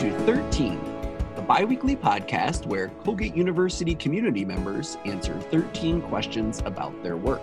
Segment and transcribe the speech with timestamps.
[0.00, 0.80] to 13,
[1.36, 7.42] the biweekly podcast where Colgate University community members answer 13 questions about their work.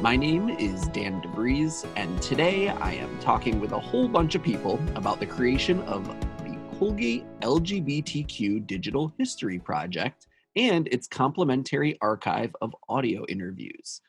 [0.00, 4.42] My name is Dan DeVries, and today I am talking with a whole bunch of
[4.42, 6.08] people about the creation of
[6.42, 14.00] the Colgate LGBTQ Digital History Project and its complementary archive of audio interviews.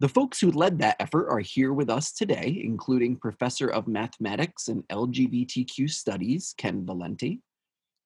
[0.00, 4.68] The folks who led that effort are here with us today, including Professor of Mathematics
[4.68, 7.40] and LGBTQ Studies, Ken Valente,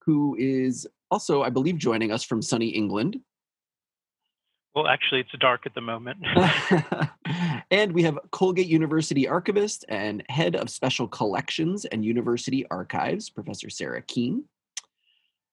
[0.07, 3.21] who is also, I believe, joining us from sunny England.
[4.75, 6.19] Well, actually, it's dark at the moment.
[7.71, 13.69] and we have Colgate University archivist and head of special collections and university archives, Professor
[13.69, 14.45] Sarah Keene.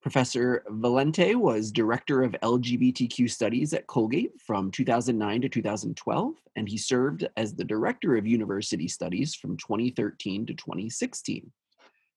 [0.02, 6.78] Professor Valente was director of LGBTQ studies at Colgate from 2009 to 2012, and he
[6.78, 11.52] served as the director of university studies from 2013 to 2016.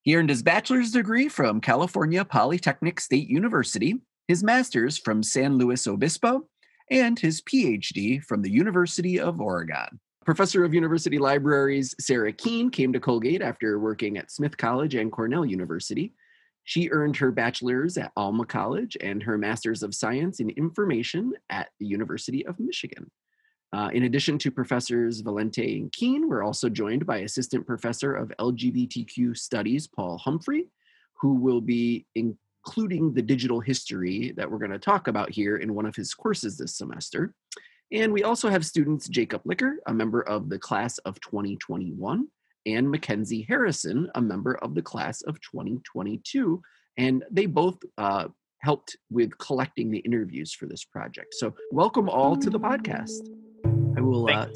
[0.01, 3.95] He earned his bachelor's degree from California Polytechnic State University,
[4.29, 6.47] his master's from San Luis Obispo,
[6.89, 9.99] and his PhD from the University of Oregon.
[10.25, 15.11] Professor of University Libraries Sarah Keene came to Colgate after working at Smith College and
[15.11, 16.13] Cornell University
[16.63, 21.69] she earned her bachelor's at Alma College and her master's of science in information at
[21.79, 23.09] the University of Michigan.
[23.73, 28.31] Uh, in addition to professors Valente and Keene, we're also joined by Assistant Professor of
[28.39, 30.67] LGBTQ Studies, Paul Humphrey,
[31.15, 35.73] who will be including the digital history that we're going to talk about here in
[35.73, 37.33] one of his courses this semester.
[37.91, 42.27] And we also have students Jacob Licker, a member of the class of 2021,
[42.65, 46.61] and Mackenzie Harrison, a member of the class of 2022.
[46.97, 48.27] And they both uh,
[48.59, 51.33] helped with collecting the interviews for this project.
[51.33, 53.27] So, welcome all to the podcast.
[53.97, 54.47] I will uh,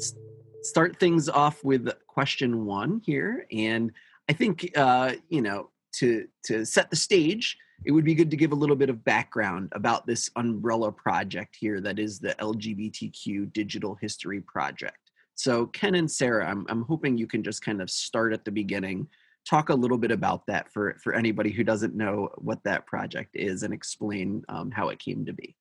[0.62, 3.46] start things off with question one here.
[3.52, 3.92] And
[4.28, 8.36] I think, uh, you know, to, to set the stage, it would be good to
[8.36, 13.52] give a little bit of background about this umbrella project here that is the LGBTQ
[13.52, 15.07] Digital History Project.
[15.38, 18.50] So, Ken and Sarah, I'm, I'm hoping you can just kind of start at the
[18.50, 19.06] beginning,
[19.48, 23.36] talk a little bit about that for, for anybody who doesn't know what that project
[23.36, 25.54] is, and explain um, how it came to be.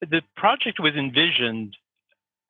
[0.00, 1.76] The project was envisioned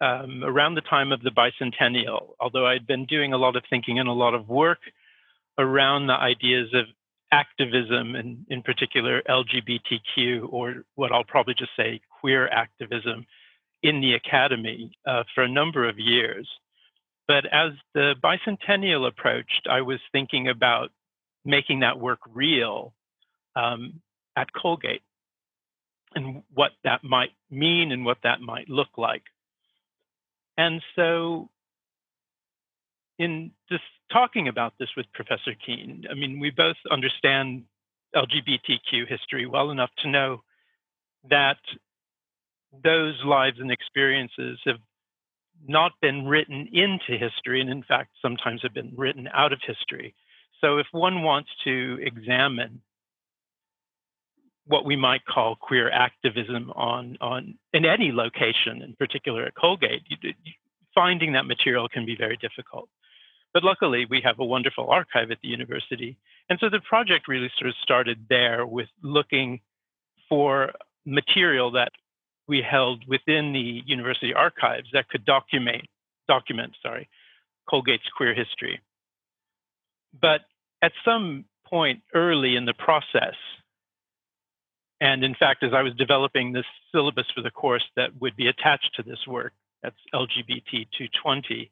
[0.00, 3.98] um, around the time of the bicentennial, although I'd been doing a lot of thinking
[3.98, 4.78] and a lot of work
[5.58, 6.84] around the ideas of
[7.32, 13.26] activism and in particular LGBTQ, or what I'll probably just say queer activism
[13.82, 16.48] in the academy uh, for a number of years.
[17.26, 20.90] But as the bicentennial approached, I was thinking about
[21.44, 22.94] making that work real
[23.54, 24.00] um,
[24.36, 25.02] at Colgate
[26.14, 29.24] and what that might mean and what that might look like.
[30.56, 31.50] And so,
[33.18, 37.64] in just talking about this with Professor Keene, I mean, we both understand
[38.16, 40.42] LGBTQ history well enough to know
[41.28, 41.58] that
[42.84, 44.78] those lives and experiences have
[45.66, 50.14] not been written into history, and in fact, sometimes have been written out of history.
[50.60, 52.80] So, if one wants to examine
[54.66, 60.02] what we might call queer activism on, on in any location, in particular at Colgate,
[60.08, 60.34] you,
[60.94, 62.88] finding that material can be very difficult.
[63.54, 66.18] But luckily, we have a wonderful archive at the university.
[66.50, 69.60] And so the project really sort of started there with looking
[70.28, 70.72] for
[71.06, 71.92] material that
[72.48, 75.82] we held within the university archives that could document
[76.26, 77.08] document sorry
[77.68, 78.80] Colgate's queer history.
[80.20, 80.40] But
[80.82, 83.34] at some point early in the process,
[85.00, 88.48] and in fact, as I was developing this syllabus for the course that would be
[88.48, 91.70] attached to this work, that's LGBT 220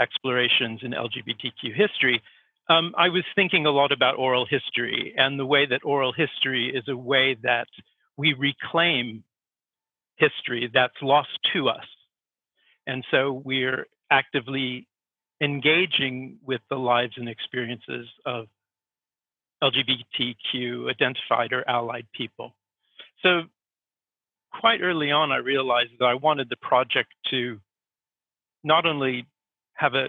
[0.00, 2.22] explorations in LGBTQ history,
[2.68, 6.74] um, I was thinking a lot about oral history and the way that oral history
[6.74, 7.68] is a way that
[8.16, 9.22] we reclaim
[10.18, 11.84] history that's lost to us.
[12.86, 14.86] And so we're actively
[15.40, 18.46] engaging with the lives and experiences of
[19.62, 22.54] LGBTQ identified or allied people.
[23.22, 23.42] So
[24.52, 27.60] quite early on, I realized that I wanted the project to
[28.64, 29.26] not only
[29.74, 30.08] have a,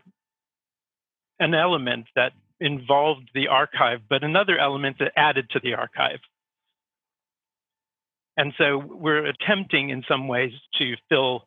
[1.40, 6.20] an element that involved the archive, but another element that added to the archive.
[8.40, 11.44] And so we're attempting in some ways to fill,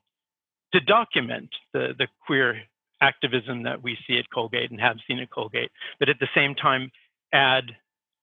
[0.75, 2.61] to document the, the queer
[3.01, 6.55] activism that we see at Colgate and have seen at Colgate, but at the same
[6.55, 6.91] time
[7.33, 7.65] add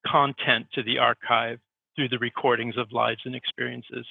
[0.05, 1.57] content to the archive
[1.95, 4.05] through the recordings of lives and experiences.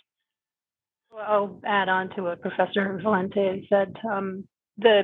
[1.13, 3.95] Well, I'll add on to what Professor Valente said.
[4.11, 5.03] Um, the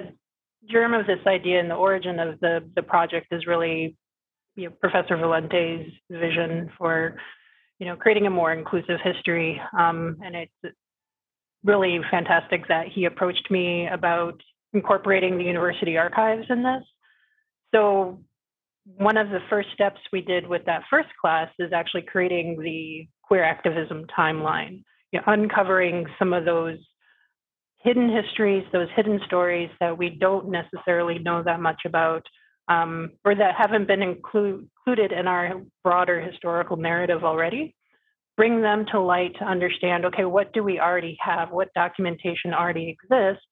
[0.68, 3.96] germ of this idea and the origin of the, the project is really
[4.56, 7.16] you know, Professor Valente's vision for,
[7.84, 9.60] you know, creating a more inclusive history.
[9.78, 10.74] Um, and it's
[11.64, 14.40] really fantastic that he approached me about
[14.72, 16.82] incorporating the university archives in this.
[17.74, 18.22] So
[18.84, 23.06] one of the first steps we did with that first class is actually creating the
[23.22, 24.82] queer activism timeline,
[25.12, 26.78] you know, uncovering some of those
[27.82, 32.22] hidden histories, those hidden stories that we don't necessarily know that much about,
[32.68, 37.74] um, or that haven't been include, included in our broader historical narrative already.
[38.36, 41.50] Bring them to light to understand okay, what do we already have?
[41.50, 43.46] What documentation already exists?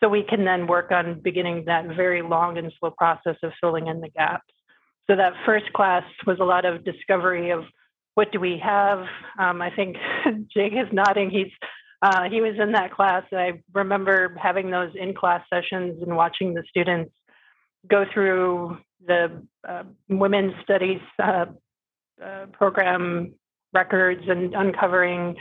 [0.00, 3.86] So we can then work on beginning that very long and slow process of filling
[3.86, 4.52] in the gaps.
[5.08, 7.64] So that first class was a lot of discovery of
[8.14, 9.06] what do we have.
[9.38, 9.96] Um, I think
[10.54, 11.30] Jake is nodding.
[11.30, 11.52] He's
[12.02, 13.24] uh, he was in that class.
[13.32, 17.10] I remember having those in class sessions and watching the students
[17.88, 21.46] go through the uh, women's studies uh,
[22.24, 23.34] uh program
[23.72, 25.36] records and uncovering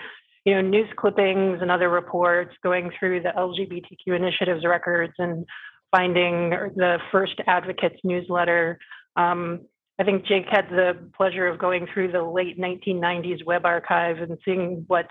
[0.46, 5.46] you know, news clippings and other reports, going through the LGBTQ initiatives records and
[5.92, 8.78] finding the First Advocates newsletter.
[9.16, 9.62] Um,
[10.00, 14.38] I think Jake had the pleasure of going through the late 1990s web archive and
[14.46, 15.08] seeing what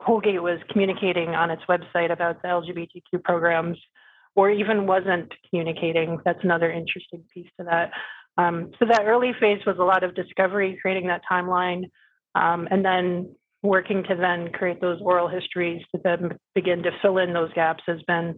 [0.00, 3.78] Colgate was communicating on its website about the LGBTQ programs,
[4.36, 6.18] or even wasn't communicating.
[6.24, 7.90] That's another interesting piece to that.
[8.36, 11.84] Um, so that early phase was a lot of discovery, creating that timeline,
[12.34, 17.18] um, and then working to then create those oral histories to then begin to fill
[17.18, 18.34] in those gaps has been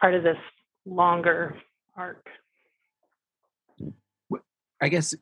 [0.00, 0.36] part of this
[0.84, 1.56] longer
[1.96, 2.26] arc.
[4.80, 5.14] I guess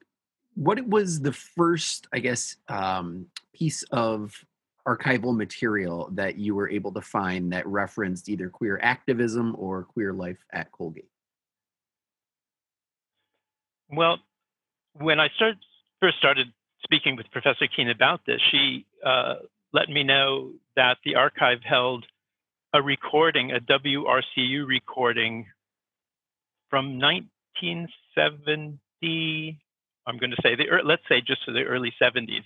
[0.55, 4.45] what was the first, I guess, um, piece of
[4.87, 10.13] archival material that you were able to find that referenced either queer activism or queer
[10.13, 11.09] life at Colgate?
[13.91, 14.19] Well,
[14.95, 15.29] when I
[16.01, 16.53] first started
[16.83, 19.35] speaking with Professor Keene about this, she uh,
[19.73, 22.07] let me know that the archive held
[22.73, 25.47] a recording, a WRCU recording
[26.71, 29.61] from 1970.
[30.07, 32.45] I'm going to say the let's say just to the early 70s.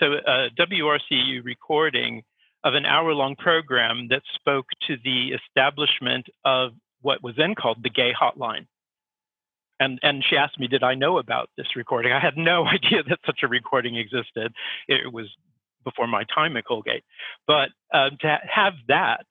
[0.00, 2.22] So a WRCU recording
[2.64, 7.90] of an hour-long program that spoke to the establishment of what was then called the
[7.90, 8.66] Gay Hotline.
[9.78, 12.12] And and she asked me did i know about this recording?
[12.12, 14.52] I had no idea that such a recording existed.
[14.88, 15.26] It was
[15.84, 17.04] before my time at colgate.
[17.46, 19.26] But uh, to have that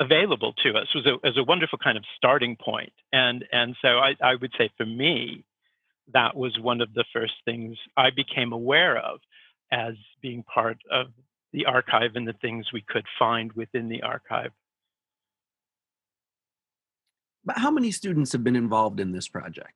[0.00, 2.64] available to us was a, was a wonderful kind of starting point.
[2.64, 2.92] point.
[3.12, 5.44] And and so I, I would say for me
[6.12, 9.20] that was one of the first things i became aware of
[9.72, 11.06] as being part of
[11.52, 14.52] the archive and the things we could find within the archive
[17.44, 19.74] but how many students have been involved in this project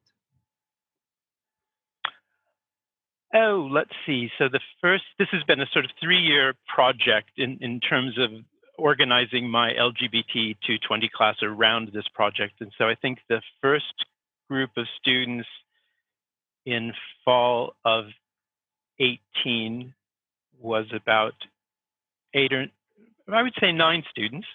[3.34, 4.30] Oh, let's see.
[4.38, 8.30] So the first, this has been a sort of three-year project in, in terms of
[8.78, 12.54] organizing my LGBT 220 class around this project.
[12.60, 13.92] And so I think the first
[14.48, 15.48] group of students
[16.64, 16.92] in
[17.24, 18.06] fall of
[18.98, 19.94] 18
[20.60, 21.34] was about
[22.34, 22.66] eight or
[23.32, 24.46] I would say nine students.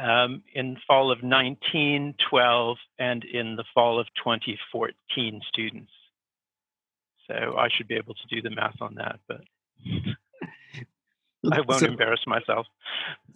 [0.00, 5.90] Um, in fall of 19, 12, and in the fall of 2014 students.
[7.26, 9.42] So I should be able to do the math on that, but
[11.52, 12.66] I won't so, embarrass myself.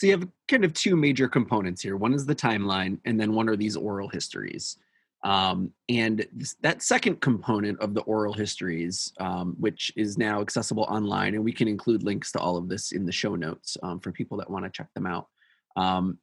[0.01, 1.97] So you have kind of two major components here.
[1.97, 4.79] One is the timeline, and then one are these oral histories.
[5.25, 10.85] Um, and this, that second component of the oral histories, um, which is now accessible
[10.85, 14.01] online, and we can include links to all of this in the show notes um,
[14.01, 15.29] for people that want to check them out.
[15.77, 16.19] Um,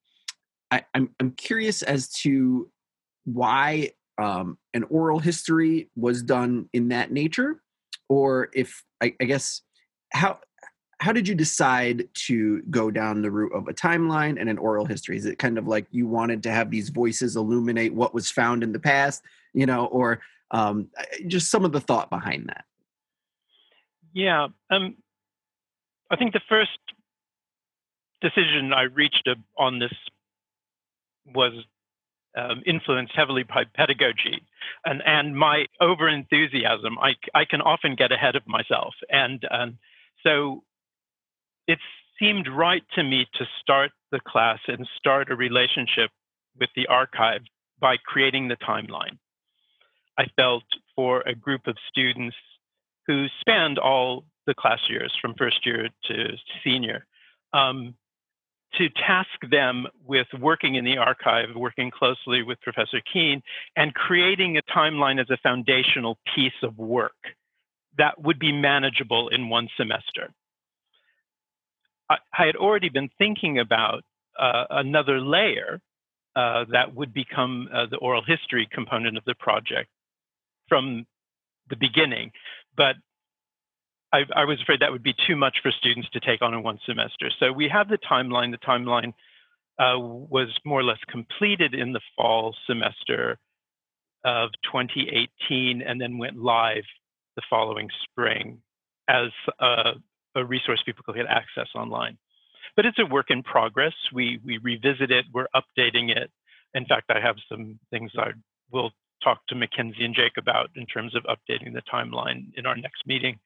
[0.70, 2.70] I, I'm, I'm curious as to
[3.26, 7.60] why um, an oral history was done in that nature,
[8.08, 9.62] or if I, I guess
[10.14, 10.40] how
[11.02, 14.86] how did you decide to go down the route of a timeline and an oral
[14.86, 15.18] history?
[15.18, 18.62] Is it kind of like you wanted to have these voices illuminate what was found
[18.62, 20.90] in the past, you know, or um,
[21.26, 22.66] just some of the thought behind that?
[24.14, 24.96] Yeah, um,
[26.12, 26.78] I think the first
[28.22, 29.28] decision I reached
[29.58, 29.94] on this
[31.34, 31.54] was
[32.38, 34.46] um, influenced heavily by pedagogy
[34.86, 37.00] and, and my over enthusiasm.
[37.00, 38.94] I, I can often get ahead of myself.
[39.10, 39.80] And um,
[40.24, 40.64] so
[41.72, 41.80] it
[42.20, 46.12] seemed right to me to start the class and start a relationship
[46.60, 47.42] with the archive
[47.80, 49.18] by creating the timeline.
[50.18, 50.64] I felt
[50.96, 52.36] for a group of students
[53.08, 57.06] who spanned all the class years from first year to senior,
[57.54, 57.96] um,
[58.78, 63.42] to task them with working in the archive, working closely with Professor Keene,
[63.76, 67.16] and creating a timeline as a foundational piece of work
[67.98, 70.34] that would be manageable in one semester.
[72.12, 74.04] I, I had already been thinking about
[74.40, 75.82] uh, another layer
[76.36, 79.90] uh, that would become uh, the oral history component of the project
[80.70, 81.06] from
[81.70, 82.32] the beginning,
[82.78, 82.96] but
[84.14, 86.64] I, I, was afraid that would be too much for students to take on in
[86.64, 87.30] one semester.
[87.40, 88.52] So we have the timeline.
[88.52, 89.14] The timeline
[89.80, 93.38] uh, was more or less completed in the fall semester
[94.24, 96.84] of 2018 and then went live
[97.36, 98.62] the following spring
[99.08, 99.30] as
[100.36, 102.18] a, resource people could get access online.
[102.76, 103.94] But it's a work in progress.
[104.14, 106.32] We, we revisit it, we're updating it.
[106.74, 108.32] In fact, I have some things I
[108.72, 108.92] will
[109.24, 113.06] talk to Mackenzie and Jake about in terms of updating the timeline in our next
[113.06, 113.40] meeting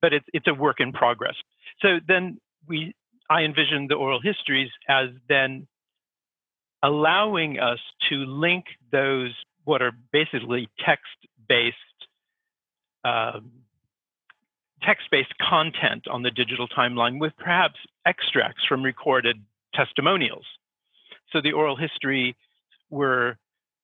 [0.00, 1.34] but it's it's a work in progress.
[1.80, 2.94] So then we
[3.28, 5.66] I envision the oral histories as then
[6.82, 11.76] allowing us to link those what are basically text-based
[13.04, 13.50] um,
[14.82, 19.36] text-based content on the digital timeline with perhaps extracts from recorded
[19.74, 20.44] testimonials.
[21.32, 22.36] So the oral history
[22.90, 23.36] were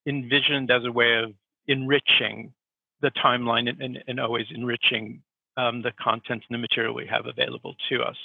[0.07, 1.33] envisioned as a way of
[1.67, 2.53] enriching
[3.03, 5.23] the timeline and, and, and always enriching
[5.57, 8.17] um, the content and the material we have available to us.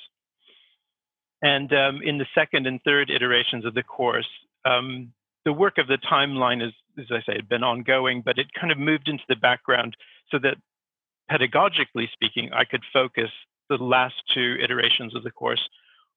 [1.41, 4.27] And um, in the second and third iterations of the course,
[4.65, 5.11] um,
[5.43, 8.71] the work of the timeline is, as I say, had been ongoing, but it kind
[8.71, 9.97] of moved into the background
[10.29, 10.57] so that
[11.31, 13.29] pedagogically speaking, I could focus
[13.69, 15.61] the last two iterations of the course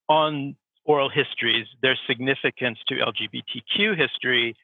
[0.09, 4.57] on oral histories, their significance to LGBTQ history,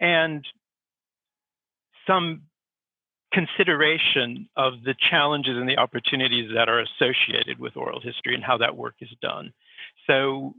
[0.00, 0.44] and
[2.06, 2.42] some
[3.32, 8.58] consideration of the challenges and the opportunities that are associated with oral history and how
[8.58, 9.52] that work is done.
[10.06, 10.54] So,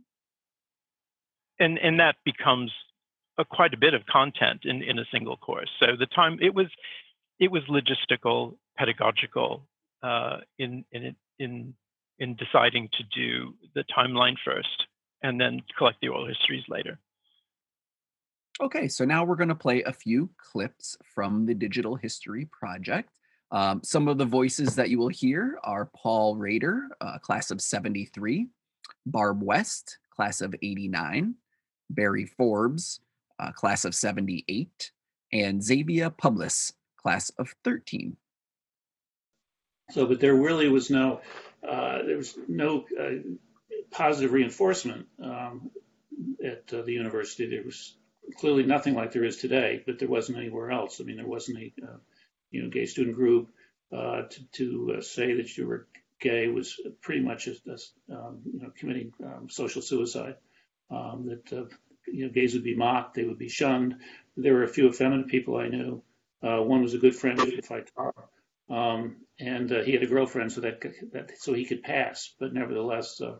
[1.59, 2.71] and and that becomes
[3.37, 5.69] a, quite a bit of content in in a single course.
[5.79, 6.67] So the time it was
[7.39, 9.67] it was logistical, pedagogical
[10.01, 11.73] uh, in in in
[12.17, 14.88] in deciding to do the timeline first
[15.23, 16.97] and then collect the oral histories later.
[18.59, 23.09] Okay, so now we're going to play a few clips from the Digital History Project.
[23.51, 27.61] Um, some of the voices that you will hear are Paul Rader, uh, class of
[27.61, 28.47] 73,
[29.05, 31.35] Barb West, class of 89,
[31.89, 33.00] Barry Forbes,
[33.39, 34.91] uh, class of 78,
[35.33, 38.15] and Xavier Publis, class of 13.
[39.91, 41.21] So, but there really was no,
[41.67, 43.10] uh, there was no uh,
[43.91, 45.71] positive reinforcement um,
[46.43, 47.50] at uh, the university.
[47.50, 47.95] There was
[48.38, 51.00] clearly nothing like there is today, but there wasn't anywhere else.
[51.00, 51.98] I mean, there wasn't a, uh,
[52.51, 53.50] you know, gay student group.
[53.91, 55.86] Uh, to, to say that you were
[56.21, 60.36] gay was pretty much a, a um, you know, committing um, social suicide.
[60.89, 61.65] Um, that uh,
[62.07, 63.95] you know, gays would be mocked, they would be shunned.
[64.38, 66.03] There were a few effeminate people I knew.
[66.43, 68.13] Uh, one was a good friend of Faitar,
[68.71, 70.81] um, and uh, he had a girlfriend, so that,
[71.13, 72.33] that so he could pass.
[72.39, 73.37] But nevertheless, you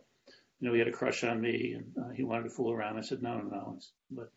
[0.60, 2.98] know, he had a crush on me, and he wanted to fool around.
[2.98, 3.80] I said, no, no, no.
[4.12, 4.32] But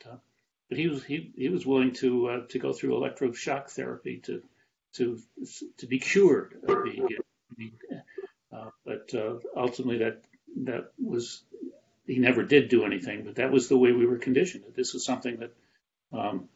[0.69, 4.43] but he was he, he was willing to uh, to go through electroshock therapy to
[4.95, 5.21] to
[5.79, 8.01] to be cured of being gay.
[8.53, 10.23] Uh, but uh, ultimately, that
[10.65, 11.43] that was
[12.07, 13.25] he never did do anything.
[13.25, 14.65] But that was the way we were conditioned.
[14.75, 15.53] This was something that
[16.13, 16.49] um,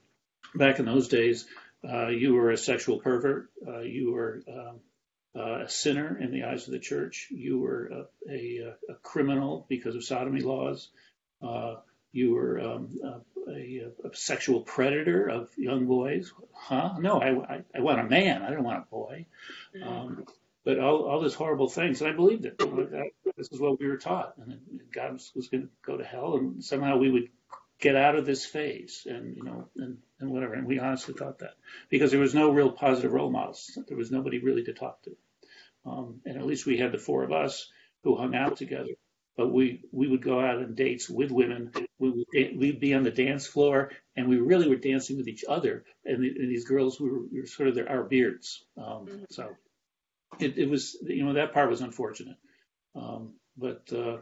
[0.54, 1.46] back in those days,
[1.88, 4.80] uh, you were a sexual pervert, uh, you were um,
[5.36, 9.66] uh, a sinner in the eyes of the church, you were a, a, a criminal
[9.68, 10.88] because of sodomy laws.
[11.42, 11.76] Uh,
[12.12, 12.98] you were um,
[13.48, 16.32] a, a, sexual predator of young boys.
[16.52, 16.94] Huh?
[16.98, 18.42] No, I, I, I want a man.
[18.42, 19.26] I don't want a boy.
[19.84, 20.24] Um,
[20.64, 22.58] but all, all these horrible things, and I believed it.
[23.36, 24.58] This is what we were taught, and
[24.92, 27.28] God was, was going to go to hell, and somehow we would
[27.80, 30.54] get out of this phase, and you know, and, and whatever.
[30.54, 31.54] And we honestly thought that
[31.88, 33.78] because there was no real positive role models.
[33.88, 35.16] There was nobody really to talk to,
[35.86, 37.70] um, and at least we had the four of us
[38.04, 38.94] who hung out together
[39.38, 41.70] but we we would go out on dates with women.
[42.00, 45.44] We would we'd be on the dance floor, and we really were dancing with each
[45.48, 45.84] other.
[46.04, 48.64] And, the, and these girls we were, we were, sort of their, our beards.
[48.76, 49.24] Um, mm-hmm.
[49.30, 49.50] So
[50.40, 52.36] it, it, was you know that part was unfortunate,
[52.96, 54.18] um, but uh,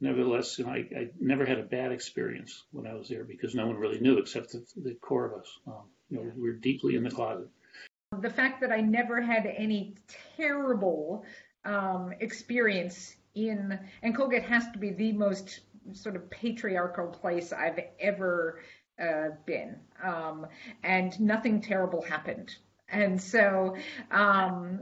[0.00, 3.54] nevertheless, you know, I, I, never had a bad experience when I was there because
[3.54, 5.58] no one really knew except the, the core of us.
[5.66, 7.48] Um, you know, we were deeply in the closet.
[8.20, 9.96] The fact that I never had any
[10.36, 11.24] terrible
[11.64, 15.60] um, experience in, and Colgate has to be the most
[15.92, 18.60] sort of patriarchal place I've ever
[19.00, 19.76] uh, been.
[20.02, 20.46] Um,
[20.82, 22.54] and nothing terrible happened.
[22.88, 23.76] And so,
[24.10, 24.80] um,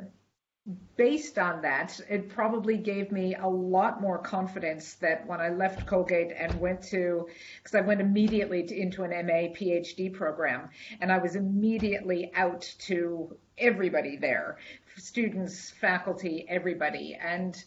[0.96, 5.86] based on that, it probably gave me a lot more confidence that when I left
[5.86, 7.28] Colgate and went to,
[7.62, 10.68] because I went immediately to, into an MA PhD program,
[11.00, 14.58] and I was immediately out to everybody there
[14.98, 17.62] students, faculty, everybody, and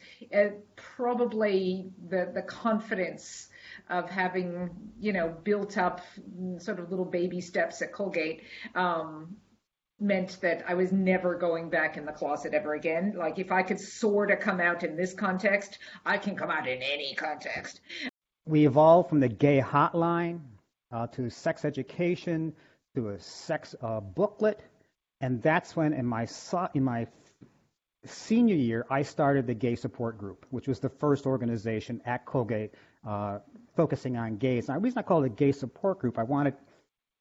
[0.76, 3.50] probably the the confidence
[3.90, 6.02] of having you know built up
[6.58, 8.42] sort of little baby steps at Colgate
[8.76, 9.36] um,
[10.00, 13.14] meant that I was never going back in the closet ever again.
[13.18, 16.68] Like if I could sort of come out in this context, I can come out
[16.68, 17.82] in any context.
[18.46, 20.42] We evolved from the gay hotline
[20.92, 22.54] uh, to sex education
[22.96, 24.62] to a sex uh, booklet,
[25.22, 26.28] and that's when in my
[26.74, 27.08] in my
[28.06, 32.74] senior year I started the Gay Support Group, which was the first organization at Colgate
[33.06, 33.40] uh,
[33.76, 34.68] focusing on gays.
[34.68, 36.56] Now, the reason I called it a Gay Support Group, I wanted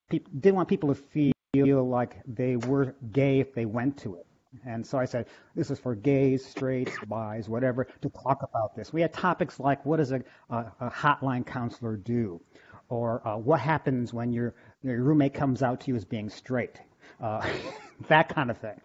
[0.09, 4.17] people didn't want people to feel feel like they were gay if they went to
[4.17, 4.27] it.
[4.67, 8.93] And so I said, this is for gays, straights, bis, whatever, to talk about this.
[8.93, 12.41] We had topics like what does a, a, a hotline counselor do?
[12.91, 16.81] Or uh, what happens when your, your roommate comes out to you as being straight?
[17.21, 17.47] Uh,
[18.09, 18.81] that kind of thing.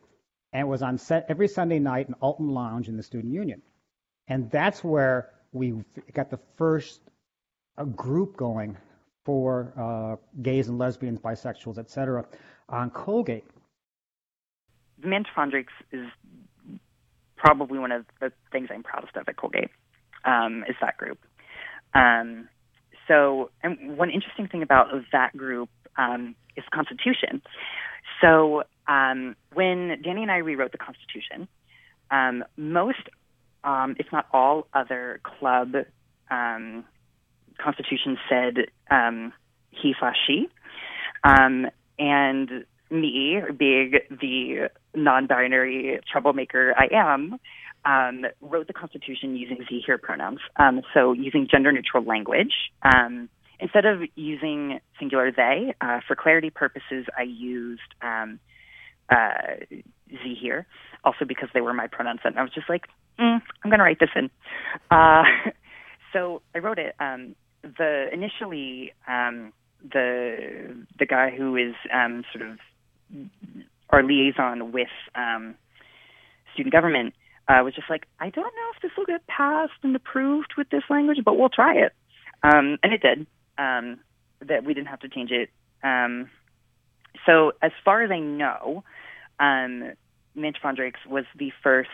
[0.53, 3.62] And it was on set every Sunday night in Alton Lounge in the Student Union.
[4.27, 7.01] And that's where we got the first
[7.77, 8.77] uh, group going
[9.25, 12.25] for uh, gays and lesbians, bisexuals, etc
[12.74, 13.46] on Colgate.
[15.01, 16.08] The mint fundrix is
[17.38, 19.70] probably one of the things I'm proudest of at Colgate,
[20.25, 21.20] um, is that group.
[21.94, 22.50] Um,
[23.08, 27.42] so, and one interesting thing about that group um, is Constitution.
[28.22, 31.48] So, um, when Danny and I rewrote the Constitution,
[32.12, 33.10] um, most,
[33.63, 35.75] um, if not all, other club
[37.63, 38.56] constitutions said
[39.70, 40.48] he slash she.
[42.00, 47.40] And me, being the non binary troublemaker I am,
[47.86, 50.40] um, wrote the Constitution using ze/hir pronouns.
[50.58, 52.53] Um, so using gender neutral language.
[52.84, 53.29] Um,
[53.60, 58.40] instead of using singular they, uh, for clarity purposes, I used um,
[59.10, 59.56] uh,
[60.10, 60.66] ze/hir,
[61.03, 62.22] also because they were my pronouns.
[62.24, 62.86] And I was just like,
[63.20, 64.29] mm, I'm going to write this in.
[64.92, 65.24] Uh,
[66.14, 66.96] so I wrote it.
[67.00, 72.57] Um, the initially, um, the the guy who is um, sort of
[73.89, 75.55] our liaison with um,
[76.53, 77.13] student government
[77.48, 80.69] uh, was just like, I don't know if this will get passed and approved with
[80.69, 81.91] this language, but we'll try it,
[82.41, 83.27] um, and it did.
[83.57, 84.00] Um,
[84.48, 85.50] that we didn't have to change it.
[85.83, 86.29] Um,
[87.25, 88.83] so as far as I know,
[89.39, 89.93] um,
[90.35, 91.89] Mancha Fondrix was the first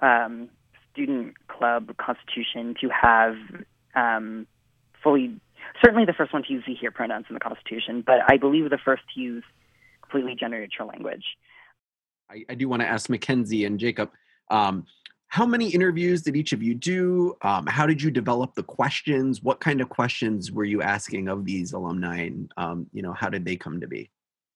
[0.00, 0.48] um,
[0.92, 3.34] student club constitution to have
[3.94, 4.46] um,
[5.02, 5.40] fully
[5.82, 8.70] certainly the first one to use the here pronouns in the Constitution, but I believe
[8.70, 9.44] the first to use
[10.02, 11.24] completely gender neutral language.
[12.30, 14.10] I, I, do want to ask Mackenzie and Jacob,
[14.50, 14.86] um,
[15.28, 17.36] how many interviews did each of you do?
[17.42, 19.42] Um, how did you develop the questions?
[19.42, 22.22] What kind of questions were you asking of these alumni?
[22.22, 24.10] And, um, you know, how did they come to be?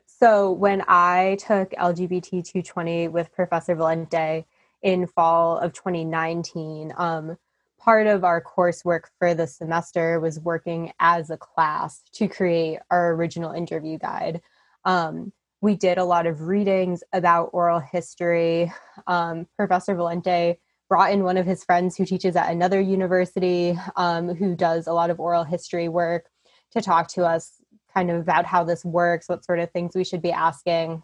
[0.07, 4.44] So when I took LGBT 220 with Professor Valente
[4.83, 7.37] in fall of 2019, um,
[7.85, 13.12] part of our coursework for the semester was working as a class to create our
[13.12, 14.40] original interview guide.
[14.87, 18.73] Um, we did a lot of readings about oral history.
[19.07, 20.57] Um, Professor Valente
[20.88, 24.92] brought in one of his friends who teaches at another university um, who does a
[24.92, 26.31] lot of oral history work
[26.73, 27.53] to talk to us
[27.92, 31.03] kind of about how this works, what sort of things we should be asking.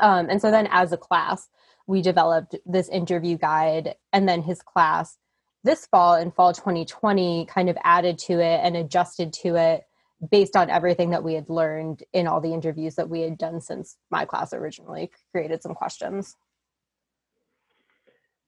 [0.00, 1.48] Um, and so then as a class,
[1.86, 5.16] we developed this interview guide, and then his class
[5.64, 9.84] this fall in fall 2020 kind of added to it and adjusted to it
[10.30, 13.60] based on everything that we had learned in all the interviews that we had done
[13.60, 16.36] since my class originally created some questions.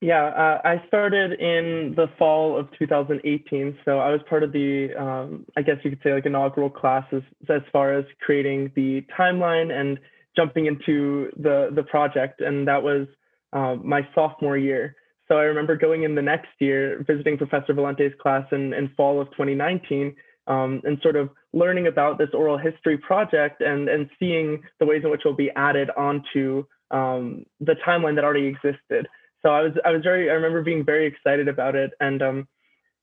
[0.01, 3.79] Yeah, uh, I started in the fall of 2018.
[3.85, 7.23] So I was part of the, um, I guess you could say, like inaugural classes
[7.51, 9.99] as far as creating the timeline and
[10.35, 12.41] jumping into the the project.
[12.41, 13.09] And that was
[13.53, 14.97] uh, my sophomore year.
[15.31, 19.21] So I remember going in the next year, visiting Professor Valente's class in, in fall
[19.21, 20.17] of 2019,
[20.49, 25.03] um, and sort of learning about this oral history project and, and seeing the ways
[25.05, 29.07] in which it will be added onto um, the timeline that already existed.
[29.43, 32.49] So I was I was very I remember being very excited about it, and um,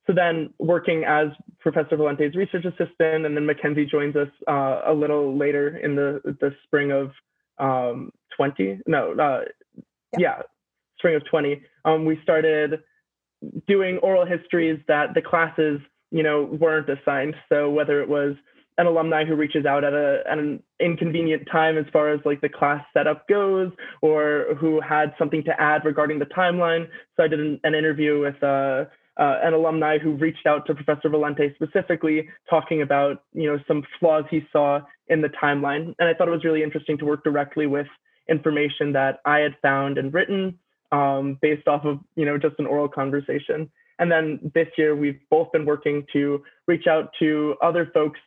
[0.05, 1.27] so then working as
[1.59, 6.21] Professor Valente's research assistant, and then Mackenzie joins us uh, a little later in the
[6.25, 7.11] the spring of
[7.57, 8.81] um, 20.
[8.85, 9.45] No, uh,
[10.13, 10.19] yeah.
[10.19, 10.41] yeah,
[10.97, 12.81] spring of 20, um, we started
[13.67, 15.79] doing oral histories that the classes,
[16.11, 17.35] you know, weren't assigned.
[17.49, 18.35] So whether it was
[18.77, 22.41] an alumni who reaches out at, a, at an inconvenient time as far as like
[22.41, 23.71] the class setup goes,
[24.01, 26.87] or who had something to add regarding the timeline.
[27.15, 28.85] So I did an, an interview with uh,
[29.19, 33.83] uh, an alumni who reached out to Professor Valente specifically, talking about you know some
[33.99, 37.23] flaws he saw in the timeline, and I thought it was really interesting to work
[37.23, 37.87] directly with
[38.29, 40.59] information that I had found and written
[40.91, 43.69] um, based off of you know just an oral conversation.
[43.99, 48.19] And then this year we've both been working to reach out to other folks,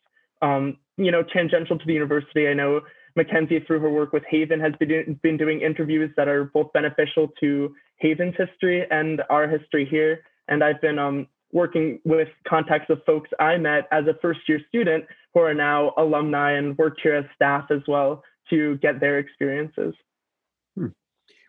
[0.43, 2.49] um, you know, tangential to the university.
[2.49, 2.81] I know
[3.17, 7.29] Mackenzie, through her work with Haven, has been, been doing interviews that are both beneficial
[7.41, 10.23] to Haven's history and our history here.
[10.49, 14.61] And I've been um, working with contacts of folks I met as a first year
[14.69, 19.19] student who are now alumni and worked here as staff as well to get their
[19.19, 19.95] experiences.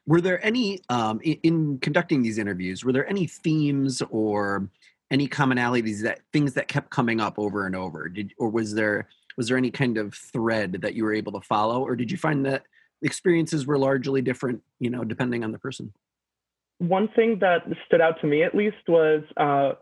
[0.07, 4.67] Were there any, um, in, in, conducting these interviews, were there any themes or
[5.11, 8.09] any commonalities that things that kept coming up over and over?
[8.09, 11.41] Did, or was there, was there any kind of thread that you were able to
[11.41, 11.83] follow?
[11.83, 12.63] Or did you find that
[13.01, 15.93] experiences were largely different, you know, depending on the person?
[16.81, 19.73] one thing that stood out to me at least was uh,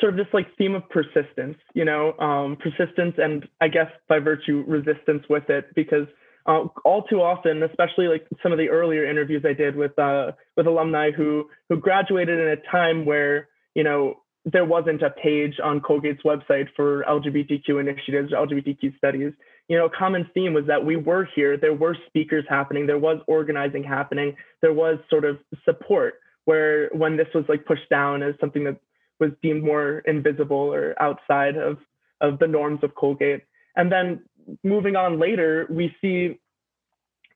[0.00, 4.20] sort of this like theme of persistence, you know, um, persistence and I guess by
[4.20, 6.06] virtue resistance with it because
[6.46, 10.32] uh, all too often, especially like some of the earlier interviews I did with uh,
[10.56, 15.54] with alumni who who graduated in a time where you know there wasn't a page
[15.62, 19.32] on Colgate's website for LGBTQ initiatives, LGBTQ studies.
[19.68, 22.98] You know, a common theme was that we were here, there were speakers happening, there
[22.98, 26.14] was organizing happening, there was sort of support.
[26.44, 28.76] Where when this was like pushed down as something that
[29.18, 31.78] was deemed more invisible or outside of
[32.20, 33.44] of the norms of Colgate,
[33.76, 34.22] and then
[34.62, 36.38] moving on later, we see.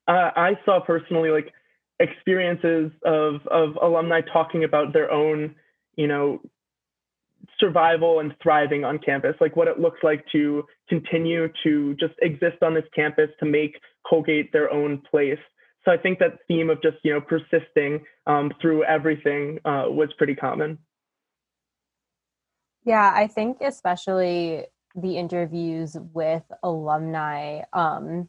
[0.06, 1.52] Uh, I saw personally like
[2.00, 5.54] experiences of of alumni talking about their own,
[5.96, 6.40] you know,
[7.58, 12.62] survival and thriving on campus, like what it looks like to continue to just exist
[12.62, 15.38] on this campus to make Colgate their own place.
[15.84, 20.08] So I think that theme of just you know persisting um, through everything uh, was
[20.16, 20.78] pretty common.
[22.84, 24.66] Yeah, I think especially
[25.00, 28.28] the interviews with alumni um,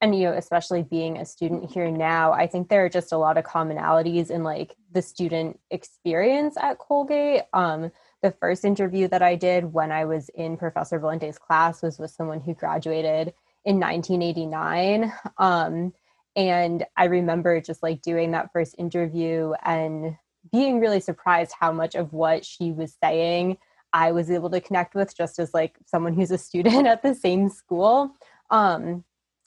[0.00, 3.18] and you know especially being a student here now i think there are just a
[3.18, 7.90] lot of commonalities in like the student experience at colgate um,
[8.22, 12.12] the first interview that I did when I was in Professor Valente's class was with
[12.12, 13.34] someone who graduated
[13.64, 15.12] in 1989.
[15.38, 15.92] Um,
[16.34, 20.16] and I remember just like doing that first interview and
[20.50, 23.58] being really surprised how much of what she was saying
[23.92, 27.14] I was able to connect with just as like someone who's a student at the
[27.14, 28.12] same school.
[28.50, 29.04] Um,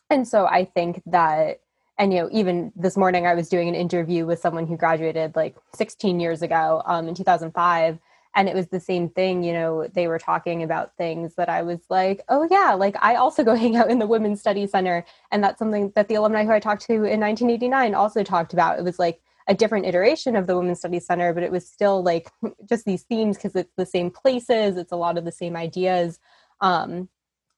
[0.09, 1.61] and so I think that,
[1.97, 5.35] and you know, even this morning I was doing an interview with someone who graduated
[5.35, 7.99] like 16 years ago um, in 2005
[8.35, 11.61] and it was the same thing you know they were talking about things that i
[11.61, 15.05] was like oh yeah like i also go hang out in the women's study center
[15.31, 18.77] and that's something that the alumni who i talked to in 1989 also talked about
[18.77, 22.03] it was like a different iteration of the women's study center but it was still
[22.03, 22.29] like
[22.69, 26.19] just these themes because it's the same places it's a lot of the same ideas
[26.61, 27.09] um,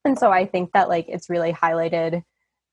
[0.05, 2.23] and so i think that like it's really highlighted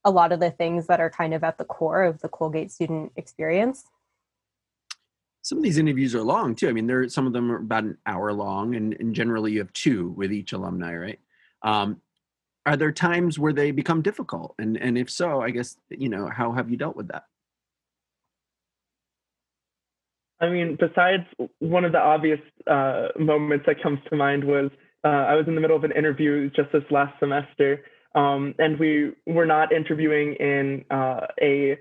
[0.07, 2.70] a lot of the things that are kind of at the core of the colgate
[2.70, 3.85] student experience
[5.44, 6.70] some of these interviews are long too.
[6.70, 9.59] I mean, there some of them are about an hour long, and, and generally you
[9.59, 11.20] have two with each alumni, right?
[11.61, 12.00] Um,
[12.64, 16.31] are there times where they become difficult, and and if so, I guess you know
[16.35, 17.24] how have you dealt with that?
[20.44, 21.24] I mean, besides
[21.61, 24.70] one of the obvious uh, moments that comes to mind was
[25.04, 28.78] uh, I was in the middle of an interview just this last semester, um, and
[28.78, 31.78] we were not interviewing in uh, a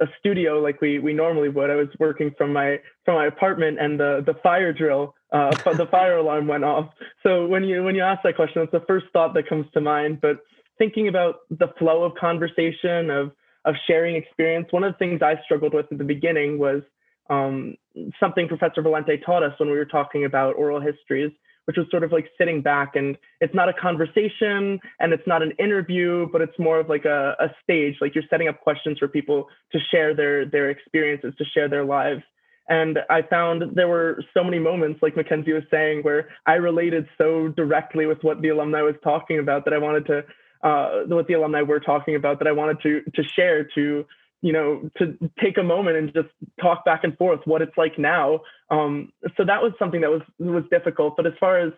[0.00, 1.70] a studio like we we normally would.
[1.70, 5.86] I was working from my from my apartment, and the the fire drill, uh, the
[5.90, 6.90] fire alarm went off.
[7.22, 9.80] So when you when you ask that question, that's the first thought that comes to
[9.80, 10.20] mind.
[10.20, 10.38] But
[10.78, 13.32] thinking about the flow of conversation of
[13.64, 16.82] of sharing experience, one of the things I struggled with at the beginning was
[17.30, 17.76] um,
[18.20, 21.30] something Professor Valente taught us when we were talking about oral histories,
[21.64, 25.42] which was sort of like sitting back and it's not a conversation and it's not
[25.42, 27.96] an interview, but it's more of like a, a stage.
[28.00, 31.84] Like you're setting up questions for people to share their their experiences, to share their
[31.84, 32.22] lives.
[32.68, 37.06] And I found there were so many moments, like Mackenzie was saying, where I related
[37.18, 40.24] so directly with what the alumni was talking about that I wanted to,
[40.62, 44.06] uh, what the alumni were talking about that I wanted to to share to
[44.44, 46.28] you know, to take a moment and just
[46.60, 48.40] talk back and forth what it's like now.
[48.70, 51.16] Um, so that was something that was was difficult.
[51.16, 51.72] But as far as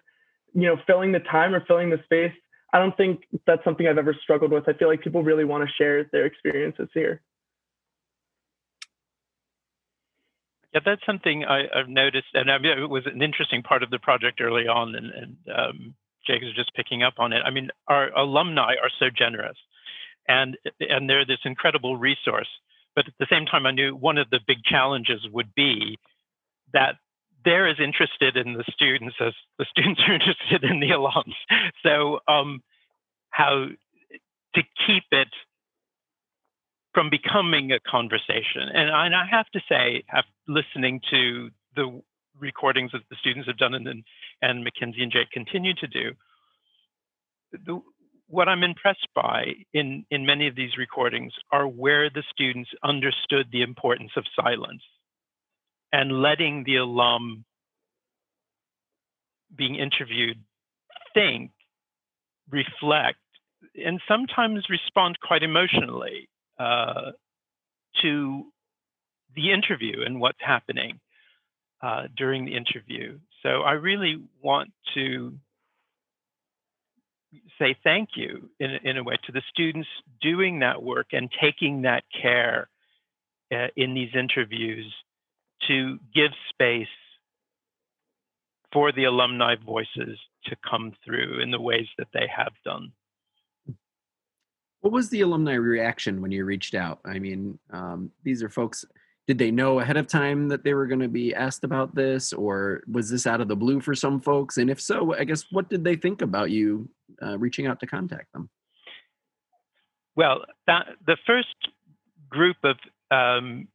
[0.53, 2.33] you know, filling the time or filling the space,
[2.73, 4.65] I don't think that's something I've ever struggled with.
[4.69, 7.23] I feel like people really want to share their experiences here.
[10.75, 13.91] Yeah, that's something I, have noticed, and I mean, it was an interesting part of
[13.91, 15.95] the project early on, and, and um,
[16.27, 17.43] Jake is just picking up on it.
[17.47, 19.57] I mean, our alumni are so generous,
[20.29, 22.49] and and they're this incredible resource.
[22.95, 25.99] But at the same time, I knew one of the big challenges would be
[26.73, 26.97] that
[27.45, 31.35] they're as interested in the students as the students are interested in the alums.
[31.83, 32.63] So, um,
[33.31, 33.69] how
[34.55, 35.29] to keep it
[36.95, 38.71] from becoming a conversation.
[38.73, 42.01] And I, and I have to say, after listening to the
[42.41, 44.03] recordings that the students have done and,
[44.41, 46.13] and Mackenzie and Jake continue to do,
[47.53, 47.83] the,
[48.29, 53.47] what I'm impressed by in, in many of these recordings are where the students understood
[53.53, 54.83] the importance of silence
[55.93, 57.45] and letting the alum
[59.55, 60.39] being interviewed
[61.15, 61.53] think,
[62.51, 63.19] reflect,
[63.75, 67.13] and sometimes respond quite emotionally uh,
[68.03, 68.45] to
[69.35, 70.99] the interview and what's happening
[71.83, 73.19] uh, during the interview.
[73.43, 75.39] So I really want to
[77.59, 79.89] say thank you in, in a way to the students
[80.21, 82.69] doing that work and taking that care
[83.53, 84.93] uh, in these interviews
[85.69, 86.87] to give space
[88.73, 92.93] for the alumni voices to come through in the ways that they have done.
[94.81, 97.01] What was the alumni reaction when you reached out?
[97.05, 98.85] I mean, um, these are folks.
[99.27, 102.33] Did they know ahead of time that they were going to be asked about this,
[102.33, 104.57] or was this out of the blue for some folks?
[104.57, 106.89] And if so, I guess what did they think about you
[107.23, 108.49] uh, reaching out to contact them?
[110.15, 111.57] Well, that, the first
[112.31, 112.77] group of
[113.11, 113.69] um,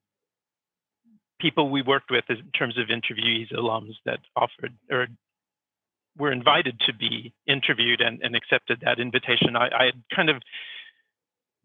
[1.39, 5.07] people we worked with in terms of interviewees, alums that offered or
[6.17, 9.55] were invited to be interviewed and, and accepted that invitation.
[9.55, 10.41] I, had kind of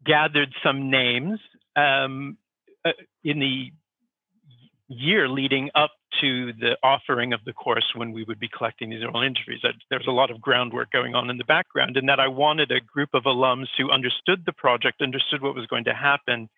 [0.05, 1.39] gathered some names
[1.75, 2.37] um,
[2.87, 3.71] uh, in the
[4.89, 9.03] year leading up to the offering of the course when we would be collecting these
[9.03, 9.65] oral interviews.
[9.89, 12.79] There's a lot of groundwork going on in the background, and that I wanted a
[12.79, 16.49] group of alums who understood the project, understood what was going to happen,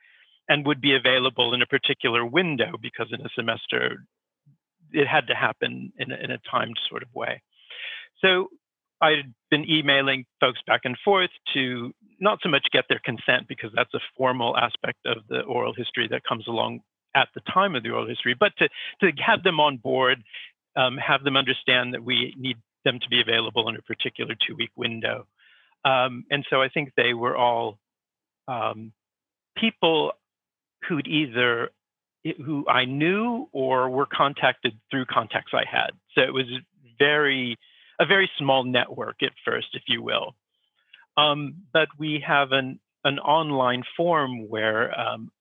[0.47, 4.05] and would be available in a particular window because in a semester
[4.91, 7.41] it had to happen in a, in a timed sort of way.
[8.21, 8.49] So
[9.01, 13.71] I'd been emailing folks back and forth to not so much get their consent because
[13.73, 16.81] that's a formal aspect of the oral history that comes along
[17.15, 18.69] at the time of the oral history, but to,
[19.01, 20.23] to have them on board,
[20.75, 24.55] um, have them understand that we need them to be available in a particular two
[24.55, 25.25] week window.
[25.85, 27.79] Um, and so I think they were all
[28.47, 28.91] um,
[29.57, 30.11] people
[30.87, 31.69] who'd either
[32.45, 35.91] who I knew or were contacted through contacts I had.
[36.15, 36.45] So it was
[36.97, 37.57] very
[37.99, 40.35] a very small network at first, if you will.
[41.17, 45.31] Um, but we have an an online form where um,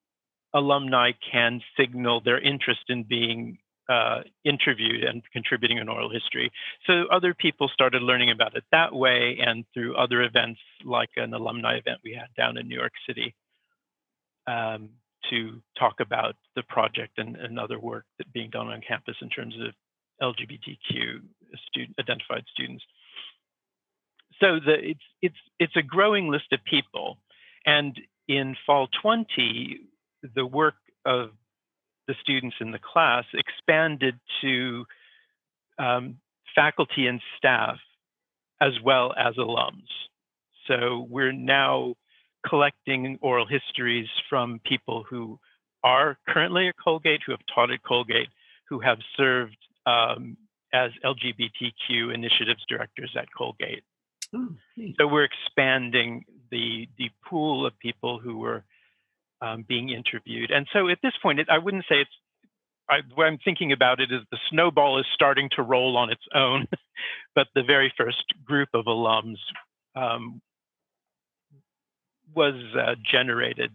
[0.55, 6.53] alumni can signal their interest in being uh, interviewed and contributing an oral history.
[6.87, 11.35] So other people started learning about it that way and through other events like an
[11.35, 13.35] alumni event we had down in New York City.
[14.47, 14.91] Um,
[15.31, 19.29] to talk about the project and, and other work that being done on campus in
[19.29, 19.75] terms of
[20.23, 21.21] LGBTQ
[21.69, 22.85] student identified students.
[24.41, 27.19] So the, it's it's it's a growing list of people,
[27.67, 29.81] and in fall 20,
[30.35, 31.31] the work of
[32.07, 34.85] the students in the class expanded to
[35.79, 36.19] um,
[36.55, 37.79] faculty and staff
[38.61, 39.89] as well as alums.
[40.67, 41.95] So we're now
[42.47, 45.39] collecting oral histories from people who
[45.85, 48.29] are currently at Colgate, who have taught at Colgate,
[48.69, 49.57] who have served
[49.87, 50.37] um,
[50.73, 53.83] as LGBTQ initiatives directors at Colgate.
[54.35, 54.49] Oh,
[54.99, 58.65] so we're expanding the the pool of people who were
[59.41, 60.51] um, being interviewed.
[60.51, 62.11] And so at this point, it, I wouldn't say it's.
[62.91, 66.23] I, what I'm thinking about it is the snowball is starting to roll on its
[66.35, 66.67] own,
[67.35, 69.37] but the very first group of alums
[69.95, 70.41] um,
[72.35, 73.73] was uh, generated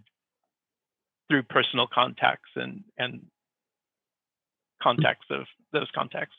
[1.29, 3.25] through personal contacts and and
[4.81, 6.35] contacts of those contacts.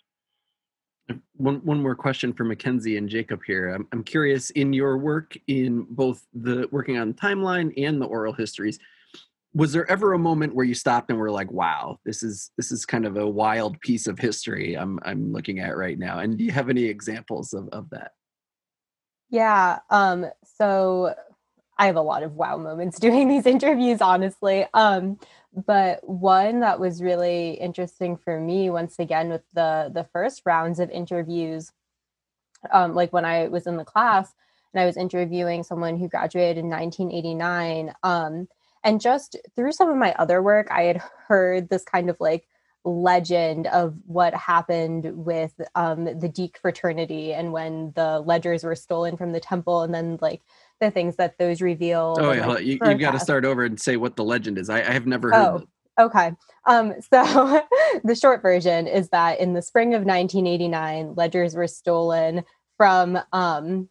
[1.37, 3.69] One one more question for Mackenzie and Jacob here.
[3.69, 8.33] I'm I'm curious in your work in both the working on timeline and the oral
[8.33, 8.79] histories.
[9.55, 12.73] Was there ever a moment where you stopped and were like, "Wow, this is this
[12.73, 16.21] is kind of a wild piece of history I'm I'm looking at right now"?
[16.21, 18.13] And do you have any examples of of that?
[19.29, 19.81] Yeah.
[19.91, 20.27] Um.
[20.57, 21.15] So
[21.79, 24.67] I have a lot of wow moments doing these interviews, honestly.
[24.75, 25.19] Um,
[25.55, 30.81] but one that was really interesting for me, once again, with the the first rounds
[30.81, 31.73] of interviews,
[32.73, 34.33] um, like when I was in the class
[34.73, 37.95] and I was interviewing someone who graduated in 1989.
[38.03, 38.49] Um,
[38.83, 42.47] and just through some of my other work, I had heard this kind of like
[42.85, 49.17] legend of what happened with um, the Deke fraternity and when the ledgers were stolen
[49.17, 50.43] from the temple, and then like
[50.81, 52.17] the things that those reveal.
[52.19, 54.69] Oh, yeah, like, you, you've got to start over and say what the legend is.
[54.69, 55.65] I, I have never heard.
[55.99, 56.33] Oh, okay.
[56.67, 57.63] Um, so
[58.05, 62.45] the short version is that in the spring of 1989, ledgers were stolen
[62.77, 63.89] from um,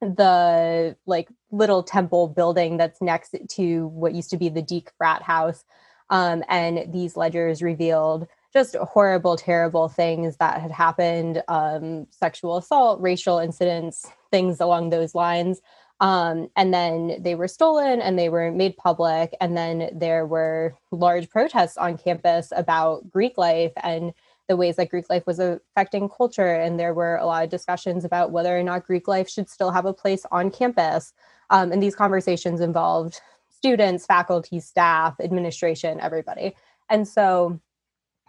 [0.00, 5.22] the like little temple building that's next to what used to be the Deke frat
[5.22, 5.64] house.
[6.10, 13.00] Um, and these ledgers revealed just horrible, terrible things that had happened um, sexual assault,
[13.00, 15.62] racial incidents, things along those lines.
[16.02, 19.36] Um, and then they were stolen and they were made public.
[19.40, 24.12] And then there were large protests on campus about Greek life and
[24.48, 26.54] the ways that Greek life was affecting culture.
[26.56, 29.70] And there were a lot of discussions about whether or not Greek life should still
[29.70, 31.12] have a place on campus.
[31.50, 36.56] Um, and these conversations involved students, faculty, staff, administration, everybody.
[36.90, 37.60] And so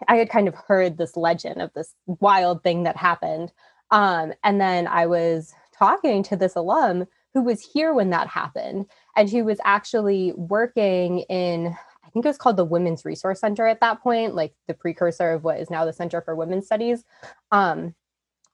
[0.06, 3.50] I had kind of heard this legend of this wild thing that happened.
[3.90, 8.86] Um, and then I was talking to this alum who was here when that happened
[9.16, 13.66] and who was actually working in i think it was called the women's resource center
[13.66, 17.04] at that point like the precursor of what is now the center for women's studies.
[17.52, 17.94] Um,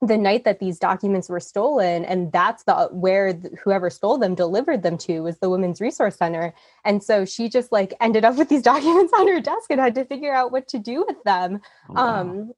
[0.03, 4.83] the night that these documents were stolen and that's the where whoever stole them delivered
[4.83, 6.55] them to was the women's resource center.
[6.87, 9.95] And so she just like ended up with these documents on her desk and had
[9.97, 11.61] to figure out what to do with them.
[11.90, 12.21] Oh, wow.
[12.21, 12.53] um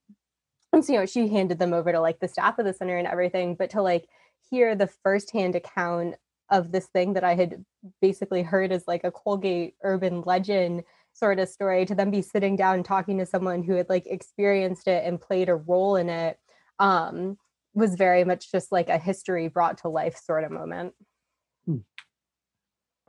[0.73, 2.97] and so you know she handed them over to like the staff of the center
[2.97, 4.07] and everything but to like
[4.51, 6.15] hear the firsthand account
[6.51, 7.65] of this thing that i had
[8.01, 10.83] basically heard as like a colgate urban legend
[11.15, 14.89] sort of story to then be sitting down talking to someone who had like experienced
[14.89, 16.39] it and played a role in it
[16.79, 17.37] um
[17.75, 20.95] was very much just like a history brought to life sort of moment.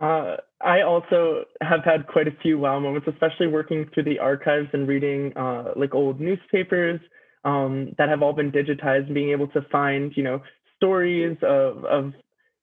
[0.02, 4.70] Uh, I also have had quite a few wow moments, especially working through the archives
[4.74, 7.00] and reading uh, like old newspapers
[7.46, 10.42] um, that have all been digitized and being able to find, you know,
[10.84, 12.14] stories of, of,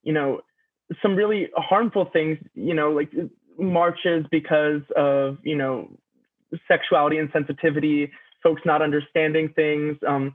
[0.03, 0.41] you know,
[1.01, 3.11] some really harmful things, you know, like
[3.59, 5.89] marches because of, you know,
[6.69, 8.11] sexuality and sensitivity,
[8.43, 9.97] folks not understanding things.
[10.07, 10.35] Um,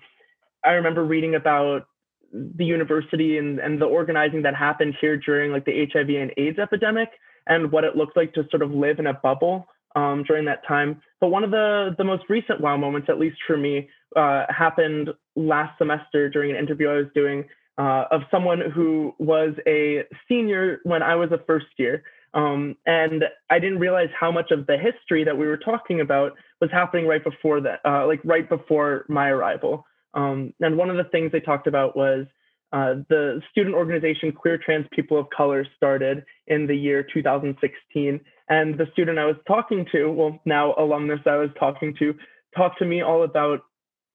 [0.64, 1.88] I remember reading about
[2.32, 6.58] the university and, and the organizing that happened here during like the HIV and AIDS
[6.58, 7.10] epidemic
[7.48, 10.66] and what it looked like to sort of live in a bubble um, during that
[10.68, 11.02] time.
[11.22, 15.10] But one of the, the most recent wow moments, at least for me, uh, happened
[15.36, 17.46] last semester during an interview I was doing
[17.78, 22.04] uh, of someone who was a senior when I was a first year.
[22.34, 26.34] Um, and I didn't realize how much of the history that we were talking about
[26.60, 29.86] was happening right before that, uh, like right before my arrival.
[30.14, 32.26] Um, and one of the things they talked about was
[32.74, 38.20] uh, the student organization Queer Trans People of Color started in the year 2016.
[38.50, 42.14] And the student I was talking to, well, now alumnus I was talking to,
[42.56, 43.62] talked to me all about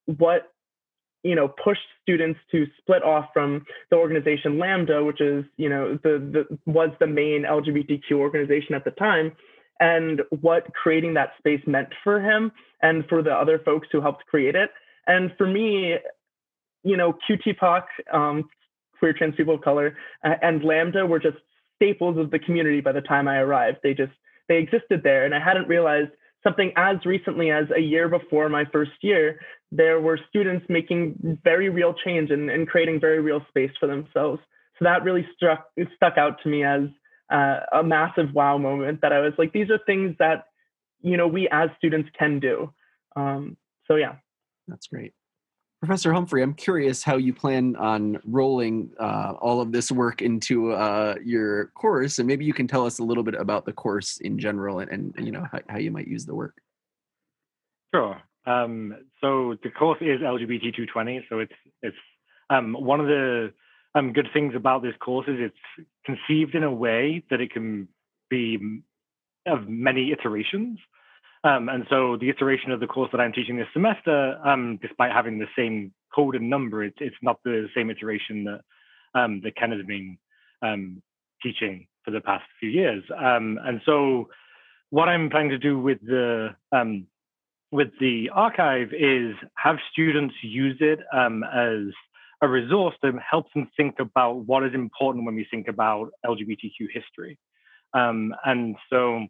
[0.05, 0.53] what
[1.23, 5.99] you know pushed students to split off from the organization Lambda, which is you know
[6.03, 9.33] the, the was the main LGBTQ organization at the time,
[9.81, 12.53] and what creating that space meant for him
[12.83, 14.71] and for the other folks who helped create it.
[15.07, 15.97] And for me,
[16.83, 18.49] you know, QTPOC, um,
[18.99, 21.39] queer trans people of color, uh, and Lambda were just
[21.77, 23.79] staples of the community by the time I arrived.
[23.83, 24.13] They just
[24.49, 26.11] they existed there, and I hadn't realized
[26.43, 29.41] something as recently as a year before my first year,
[29.73, 34.41] there were students making very real change and, and creating very real space for themselves.
[34.79, 36.83] So that really struck stuck out to me as
[37.31, 39.01] uh, a massive wow moment.
[39.03, 40.47] That I was like, these are things that
[41.01, 42.73] you know we as students can do.
[43.17, 43.57] Um,
[43.87, 44.17] so yeah.
[44.69, 45.13] That's great.
[45.81, 50.73] Professor Humphrey, I'm curious how you plan on rolling uh, all of this work into
[50.73, 54.19] uh, your course, and maybe you can tell us a little bit about the course
[54.19, 56.61] in general and, and you know how, how you might use the work.
[57.95, 58.21] Sure.
[58.47, 61.27] Um, so the course is LGBT 220.
[61.29, 61.97] So it's it's
[62.49, 63.53] um, one of the
[63.95, 67.89] um, good things about this course is it's conceived in a way that it can
[68.29, 68.59] be
[69.47, 70.79] of many iterations.
[71.43, 75.13] Um, and so the iteration of the course that I'm teaching this semester, um, despite
[75.13, 78.61] having the same code and number, it's, it's not the same iteration that
[79.19, 80.19] um, that Ken has been
[80.63, 81.03] um,
[81.43, 83.03] teaching for the past few years.
[83.17, 84.29] Um, and so
[84.91, 87.07] what I'm planning to do with the um,
[87.71, 91.01] with the archive is have students use it
[91.45, 91.93] as
[92.43, 96.89] a resource to help them think about what is important when we think about LGBTQ
[96.93, 97.39] history.
[98.45, 99.27] and so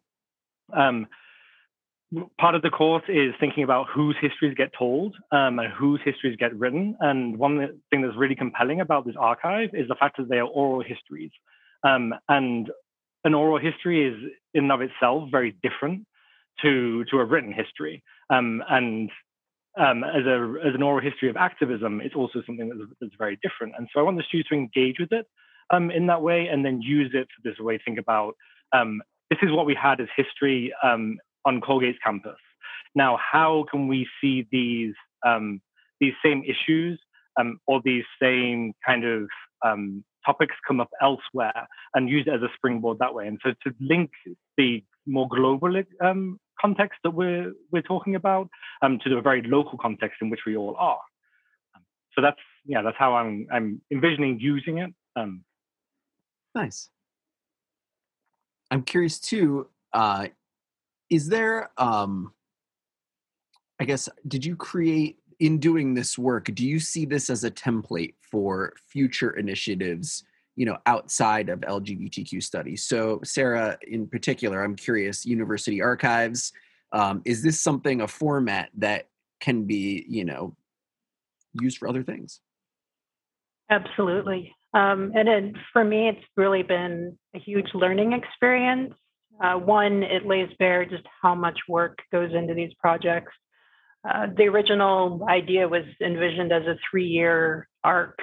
[2.37, 6.35] part of the course is thinking about whose histories get told um, and whose histories
[6.37, 6.95] get written.
[6.99, 10.47] And one thing that's really compelling about this archive is the fact that they are
[10.47, 11.31] oral histories.
[11.83, 12.69] Um, and
[13.23, 14.15] an oral history is
[14.53, 16.05] in and of itself very different
[16.61, 18.03] to, to a written history.
[18.31, 19.09] Um, and
[19.79, 23.37] um, as a as an oral history of activism, it's also something that's, that's very
[23.43, 23.73] different.
[23.77, 25.25] And so I want the students to engage with it
[25.73, 27.79] um, in that way, and then use it for this way.
[27.83, 28.33] Think about
[28.73, 32.39] um, this is what we had as history um, on Colgate's campus.
[32.95, 34.93] Now, how can we see these
[35.25, 35.61] um,
[35.99, 36.99] these same issues
[37.67, 39.29] or these same kind of
[40.25, 43.27] topics come up elsewhere and use it as a springboard that way?
[43.27, 44.11] And so to link
[44.57, 48.49] the more global um, context that we're we're talking about
[48.81, 50.99] um, to the very local context in which we all are.
[51.75, 51.81] Um,
[52.15, 54.93] so that's yeah, that's how I'm I'm envisioning using it.
[55.15, 55.43] Um,
[56.55, 56.89] nice.
[58.69, 59.67] I'm curious too.
[59.93, 60.27] Uh,
[61.09, 62.33] is there, um,
[63.79, 66.45] I guess, did you create in doing this work?
[66.53, 70.23] Do you see this as a template for future initiatives
[70.55, 72.83] you know outside of lgbtq studies.
[72.83, 76.51] So sarah in particular i'm curious university archives
[76.93, 79.07] um, is this something a format that
[79.39, 80.55] can be you know
[81.59, 82.39] used for other things?
[83.69, 84.53] Absolutely.
[84.73, 88.93] Um, and it, for me it's really been a huge learning experience.
[89.41, 93.33] Uh, one it lays bare just how much work goes into these projects.
[94.07, 98.19] Uh, the original idea was envisioned as a three year arc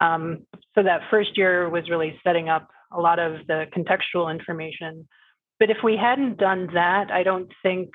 [0.00, 5.06] um, so that first year was really setting up a lot of the contextual information.
[5.58, 7.90] But if we hadn't done that, I don't think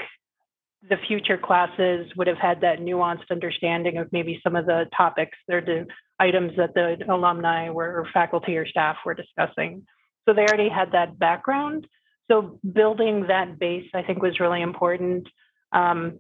[0.88, 5.38] the future classes would have had that nuanced understanding of maybe some of the topics
[5.49, 5.88] or the
[6.20, 9.86] items that the alumni were or faculty or staff were discussing.
[10.28, 11.88] So they already had that background.
[12.30, 15.28] So building that base, I think, was really important.
[15.72, 16.20] Um,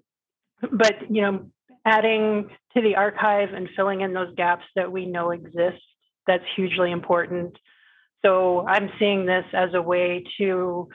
[0.61, 1.51] but you know,
[1.85, 5.81] adding to the archive and filling in those gaps that we know exist.
[6.27, 7.55] That's hugely important.
[8.25, 10.89] So I'm seeing this as a way to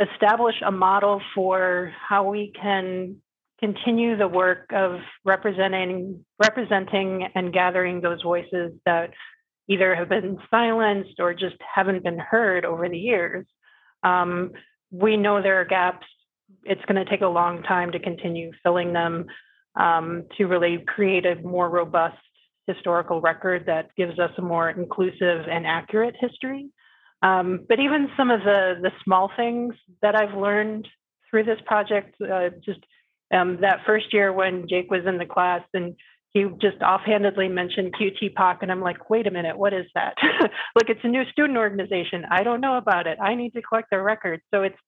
[0.00, 3.16] establish a model for how we can
[3.60, 9.10] continue the work of representing representing and gathering those voices that
[9.68, 13.46] either have been silenced or just haven't been heard over the years.
[14.02, 14.50] Um,
[14.90, 16.06] we know there are gaps.
[16.64, 19.26] It's going to take a long time to continue filling them
[19.76, 22.16] um, to really create a more robust
[22.66, 26.70] historical record that gives us a more inclusive and accurate history.
[27.22, 30.88] Um, but even some of the, the small things that I've learned
[31.30, 32.80] through this project, uh, just
[33.32, 35.94] um, that first year when Jake was in the class and
[36.34, 40.14] he just offhandedly mentioned QTPOC, and I'm like, wait a minute, what is that?
[40.74, 42.24] like, it's a new student organization.
[42.28, 43.18] I don't know about it.
[43.22, 44.42] I need to collect their records.
[44.52, 44.78] So it's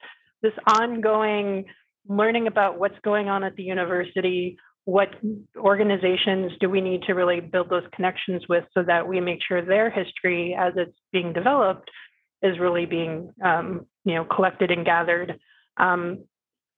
[0.43, 1.67] this ongoing
[2.09, 5.09] learning about what's going on at the university, what
[5.57, 9.61] organizations do we need to really build those connections with so that we make sure
[9.61, 11.91] their history as it's being developed
[12.41, 15.39] is really being um, you know collected and gathered.
[15.77, 16.25] Um,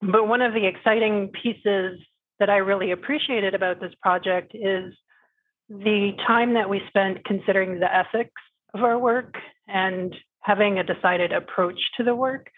[0.00, 2.00] but one of the exciting pieces
[2.40, 4.94] that i really appreciated about this project is
[5.68, 8.40] the time that we spent considering the ethics
[8.74, 9.34] of our work
[9.66, 12.48] and having a decided approach to the work.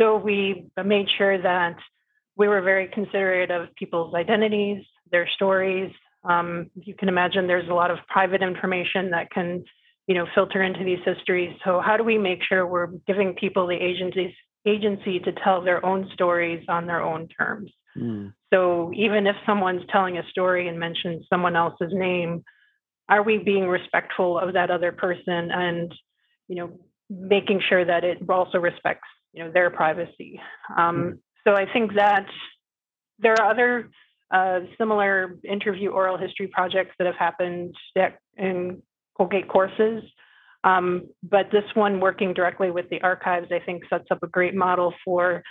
[0.00, 1.76] So we made sure that
[2.36, 5.92] we were very considerate of people's identities their stories.
[6.24, 9.64] Um, you can imagine there's a lot of private information that can,
[10.06, 11.56] you know, filter into these histories.
[11.64, 14.32] So how do we make sure we're giving people the agencies
[14.66, 17.70] agency to tell their own stories on their own terms?
[17.96, 18.32] Mm.
[18.52, 22.42] So even if someone's telling a story and mentions someone else's name,
[23.08, 25.94] are we being respectful of that other person and,
[26.48, 30.40] you know, making sure that it also respects, you know, their privacy?
[30.76, 31.18] Um, mm.
[31.46, 32.26] So I think that
[33.18, 33.90] there are other
[34.30, 37.74] uh, similar interview oral history projects that have happened
[38.36, 38.82] in
[39.16, 40.02] Colgate courses.
[40.64, 44.54] Um, but this one working directly with the archives, I think sets up a great
[44.54, 45.42] model for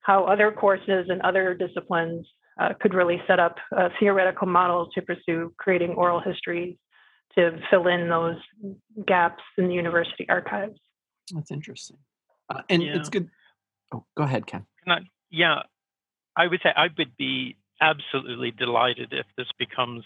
[0.00, 2.26] how other courses and other disciplines
[2.58, 6.76] uh, could really set up a theoretical model to pursue creating oral histories
[7.36, 8.36] to fill in those
[9.06, 10.78] gaps in the university archives.
[11.34, 11.98] That's interesting.
[12.48, 12.96] Uh, and yeah.
[12.96, 13.28] it's good.
[13.92, 14.66] Oh, go ahead, Ken.
[14.86, 15.00] I,
[15.34, 15.62] yeah,
[16.36, 20.04] I would say I would be absolutely delighted if this becomes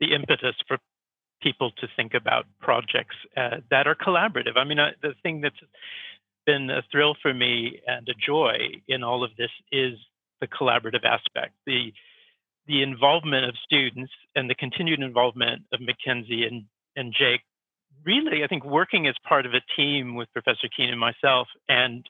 [0.00, 0.78] the impetus for
[1.40, 4.56] people to think about projects uh, that are collaborative.
[4.56, 5.56] I mean, uh, the thing that's
[6.44, 8.56] been a thrill for me and a joy
[8.88, 9.94] in all of this is
[10.40, 11.92] the collaborative aspect, the
[12.68, 16.64] the involvement of students and the continued involvement of Mackenzie and,
[16.94, 17.40] and Jake.
[18.04, 22.08] Really, I think working as part of a team with Professor Keene and myself, and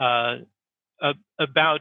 [0.00, 0.38] uh,
[1.38, 1.80] about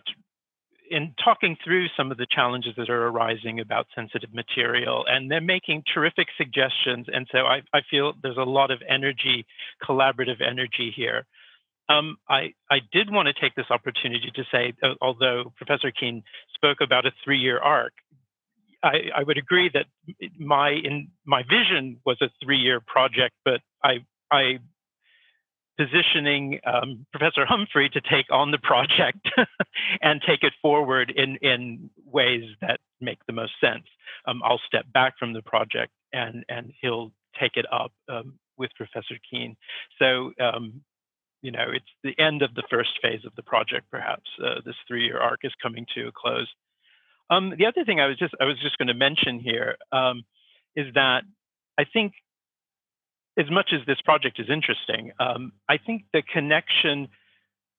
[0.89, 5.41] in talking through some of the challenges that are arising about sensitive material, and they're
[5.41, 7.07] making terrific suggestions.
[7.11, 9.45] And so I, I feel there's a lot of energy,
[9.83, 11.25] collaborative energy here.
[11.89, 16.23] Um, I, I did want to take this opportunity to say, uh, although Professor Keene
[16.53, 17.93] spoke about a three-year arc,
[18.83, 19.85] I, I would agree that
[20.39, 24.59] my in my vision was a three-year project, but I I
[25.77, 29.29] positioning um, Professor Humphrey to take on the project
[30.01, 33.85] and take it forward in, in ways that make the most sense.
[34.27, 38.71] Um, I'll step back from the project and, and he'll take it up um, with
[38.75, 39.57] Professor Keene.
[39.99, 40.81] So, um,
[41.41, 44.29] you know, it's the end of the first phase of the project, perhaps.
[44.43, 46.47] Uh, this three-year arc is coming to a close.
[47.29, 50.23] Um, the other thing I was just I was just going to mention here um,
[50.75, 51.23] is that
[51.77, 52.13] I think
[53.37, 57.09] as much as this project is interesting, um, I think the connection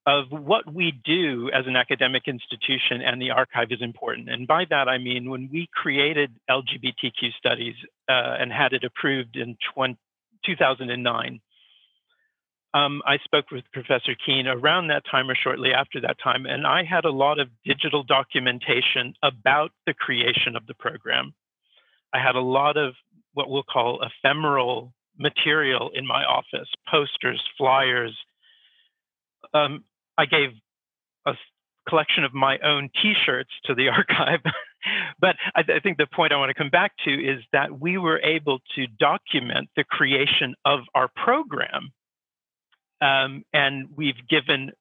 [0.06, 4.30] of what we do as an academic institution and the archive is important.
[4.30, 7.74] And by that, I mean when we created LGBTQ studies
[8.08, 9.98] uh, and had it approved in 20,
[10.44, 11.40] 2009,
[12.72, 16.66] um, I spoke with Professor Keene around that time or shortly after that time, and
[16.66, 21.32] I had a lot of digital documentation about the creation of the program.
[22.12, 22.94] I had a lot of
[23.32, 28.16] what we'll call ephemeral material in my office posters, flyers.
[29.54, 29.84] Um,
[30.18, 30.50] I gave
[31.26, 31.34] a
[31.88, 34.40] collection of my own t shirts to the archive.
[35.20, 37.98] but I, I, think the point I want to come back to is that we
[37.98, 41.90] were able to document the creation of our program.
[43.00, 44.72] Um, and we've given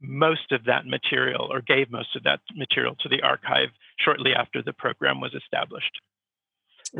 [0.00, 3.68] most of that material or gave most of that material to the archive
[3.98, 6.00] shortly after the program was established.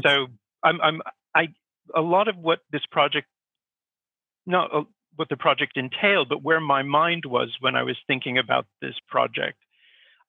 [0.03, 0.28] So
[0.62, 1.03] I'm, I'm
[1.34, 1.49] I
[1.95, 3.26] a lot of what this project,
[4.47, 4.82] not uh,
[5.16, 8.95] what the project entailed, but where my mind was when I was thinking about this
[9.09, 9.59] project.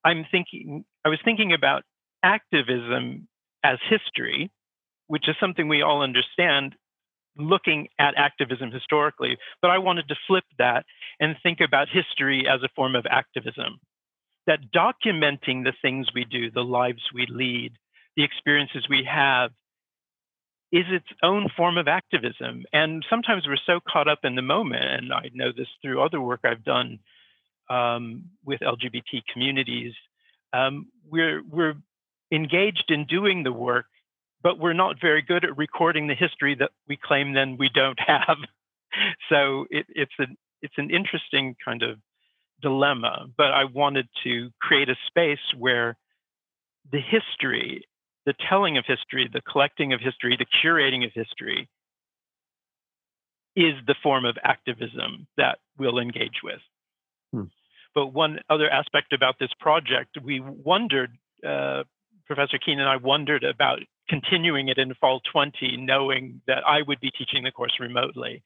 [0.04, 1.84] I'm thinking, I was thinking about
[2.22, 3.28] activism
[3.64, 4.52] as history,
[5.08, 6.76] which is something we all understand
[7.38, 10.86] looking at activism historically, but I wanted to flip that
[11.20, 13.80] and think about history as a form of activism.
[14.46, 17.74] That documenting the things we do, the lives we lead,
[18.16, 19.52] the experiences we have,
[20.74, 22.66] is its own form of activism.
[22.74, 26.20] And sometimes we're so caught up in the moment, and I know this through other
[26.20, 26.98] work I've done
[27.70, 29.94] um, with LGBT communities.
[30.52, 31.76] Um, we're we're
[32.32, 33.86] engaged in doing the work,
[34.42, 38.00] but we're not very good at recording the history that we claim then we don't
[38.00, 38.38] have.
[39.30, 42.00] so it, it's an it's an interesting kind of
[42.64, 43.28] dilemma.
[43.38, 45.98] But I wanted to create a space where
[46.92, 47.86] the history
[48.26, 51.70] the telling of history, the collecting of history, the curating of history
[53.56, 56.62] is the form of activism that we'll engage with.
[57.32, 57.44] Hmm.
[57.94, 61.18] But one other aspect about this project, we wondered,
[61.48, 61.84] uh,
[62.26, 67.00] Professor Keene and I wondered about continuing it in fall 20, knowing that I would
[67.00, 68.42] be teaching the course remotely.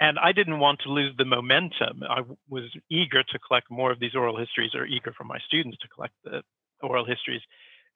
[0.00, 2.02] And I didn't want to lose the momentum.
[2.08, 5.78] I was eager to collect more of these oral histories, or eager for my students
[5.78, 6.42] to collect the
[6.82, 7.40] oral histories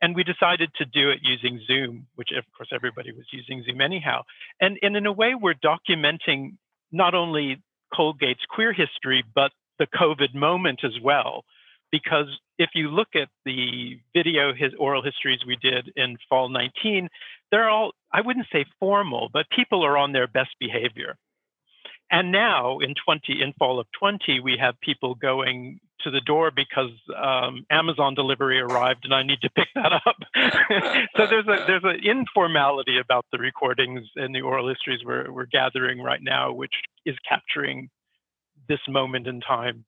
[0.03, 3.81] and we decided to do it using Zoom, which of course everybody was using Zoom
[3.81, 4.23] anyhow.
[4.61, 6.57] And, and in a way, we're documenting
[6.91, 11.45] not only Colgate's queer history, but the COVID moment as well.
[11.91, 12.27] Because
[12.59, 17.09] if you look at the video his oral histories we did in fall 19,
[17.51, 21.17] they're all, I wouldn't say formal, but people are on their best behavior.
[22.11, 26.51] And now in 20, in fall of 20, we have people going to the door
[26.51, 30.17] because um, Amazon delivery arrived and I need to pick that up.
[31.17, 35.47] so there's a there's an informality about the recordings and the oral histories we're we're
[35.47, 37.91] gathering right now, which is capturing
[38.69, 39.85] this moment in time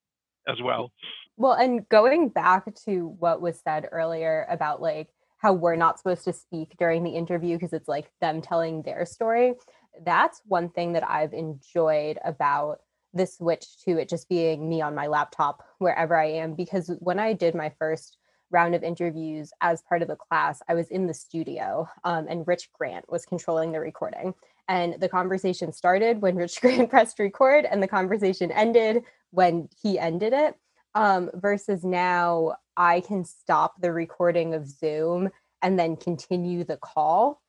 [0.47, 0.93] as well.
[1.37, 5.09] Well, and going back to what was said earlier about like
[5.39, 9.05] how we're not supposed to speak during the interview because it's like them telling their
[9.05, 9.55] story.
[10.01, 12.81] That's one thing that I've enjoyed about
[13.15, 16.55] the switch to it just being me on my laptop wherever I am.
[16.55, 18.17] Because when I did my first
[18.51, 22.47] round of interviews as part of the class, I was in the studio um, and
[22.47, 24.35] Rich Grant was controlling the recording.
[24.69, 29.99] And the conversation started when Rich Grant pressed record, and the conversation ended when he
[29.99, 30.57] ended it.
[30.95, 35.31] Um, versus now, I can stop the recording of Zoom
[35.63, 37.41] and then continue the call.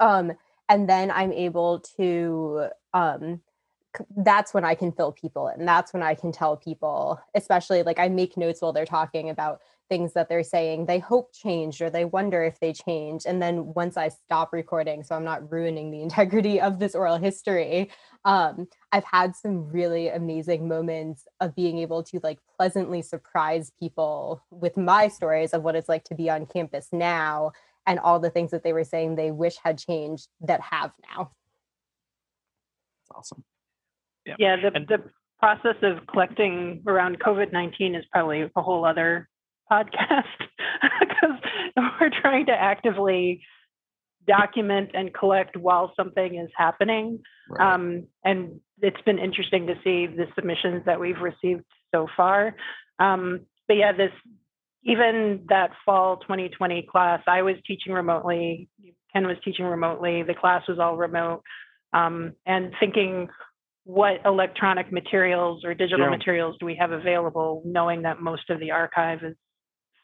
[0.00, 0.32] Um,
[0.68, 3.40] and then I'm able to um,
[4.16, 7.98] that's when I can fill people and That's when I can tell people, especially like
[7.98, 11.88] I make notes while they're talking about things that they're saying they hope changed or
[11.88, 13.22] they wonder if they change.
[13.26, 17.16] And then once I stop recording, so I'm not ruining the integrity of this oral
[17.16, 17.90] history,
[18.24, 24.42] um, I've had some really amazing moments of being able to like pleasantly surprise people
[24.50, 27.52] with my stories of what it's like to be on campus now
[27.88, 31.30] and all the things that they were saying they wish had changed that have now.
[33.00, 33.42] That's awesome.
[34.26, 34.98] Yeah, yeah the, and, the
[35.40, 39.26] process of collecting around COVID 19 is probably a whole other
[39.72, 40.24] podcast
[41.00, 41.36] because
[41.98, 43.40] we're trying to actively
[44.26, 47.20] document and collect while something is happening.
[47.48, 47.74] Right.
[47.74, 51.64] Um, and it's been interesting to see the submissions that we've received
[51.94, 52.54] so far.
[52.98, 54.12] Um, but yeah, this
[54.84, 58.68] even that fall 2020 class, I was teaching remotely.
[59.12, 60.22] Ken was teaching remotely.
[60.22, 61.42] The class was all remote,
[61.92, 63.28] um, and thinking
[63.84, 66.10] what electronic materials or digital Yeah.
[66.10, 69.34] materials do we have available, knowing that most of the archive is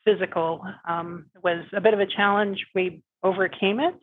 [0.04, 2.64] physical, um, was a bit of a challenge.
[2.74, 3.94] We overcame it.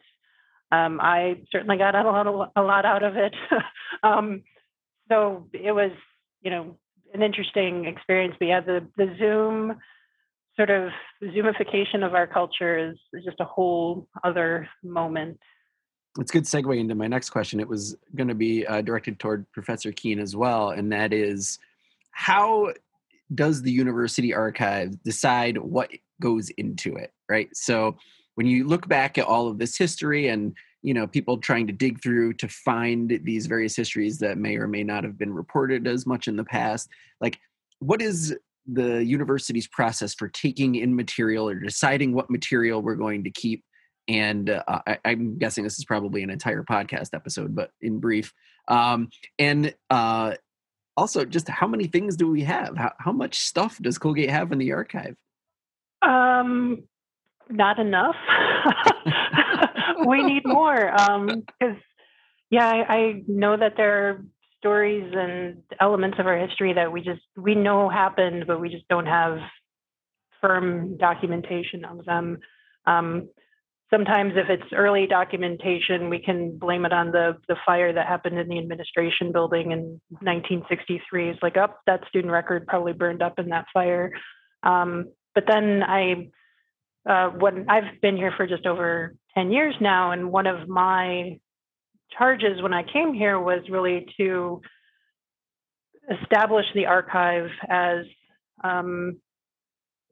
[0.72, 3.34] Um, I certainly got a lot, a lot out of it.
[4.04, 4.44] um,
[5.10, 5.92] so it was,
[6.42, 6.78] you know,
[7.14, 8.36] an interesting experience.
[8.40, 9.80] We had the the Zoom
[10.56, 10.92] sort of
[11.24, 15.40] Zoomification of our culture is, just a whole other moment.
[16.20, 17.60] It's a good segue into my next question.
[17.60, 21.58] It was going to be uh, directed toward Professor Keene as well, and that is
[22.12, 22.74] how
[23.34, 25.90] does the university archive decide what
[26.20, 27.50] goes into it, right?
[27.56, 27.96] So
[28.36, 31.74] when you look back at all of this history and you know people trying to
[31.74, 35.88] dig through to find these various histories that may or may not have been reported
[35.88, 36.90] as much in the past
[37.20, 37.40] like
[37.80, 38.36] what is
[38.68, 43.64] the university's process for taking in material or deciding what material we're going to keep.
[44.08, 48.34] And uh, I, i'm guessing this is probably an entire podcast episode but in brief
[48.68, 50.34] um, and uh,
[50.98, 52.78] also just how many things do we have?
[52.78, 55.16] How, how much stuff does colgate have in the archive?
[56.02, 56.84] Um,
[57.50, 58.16] not enough.
[60.06, 60.92] we need more
[61.60, 61.78] because,
[62.50, 64.26] yeah, I, I know that there are
[64.62, 68.88] stories and elements of our history that we just we know happened, but we just
[68.88, 69.40] don't have
[70.40, 72.38] firm documentation of them.
[72.86, 73.30] Um,
[73.90, 78.38] sometimes, if it's early documentation, we can blame it on the the fire that happened
[78.38, 81.30] in the administration building in 1963.
[81.30, 84.12] It's like, up oh, that student record probably burned up in that fire.
[84.62, 86.30] Um, but then I
[87.10, 91.40] uh, when I've been here for just over 10 years now, and one of my
[92.18, 94.62] charges when I came here was really to
[96.22, 98.06] establish the archive as
[98.64, 99.18] um,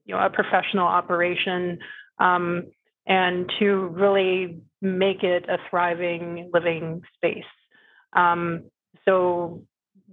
[0.06, 1.80] you know a professional operation
[2.20, 2.64] um,
[3.08, 7.44] and to really make it a thriving living space.
[8.14, 8.66] Um,
[9.06, 9.64] so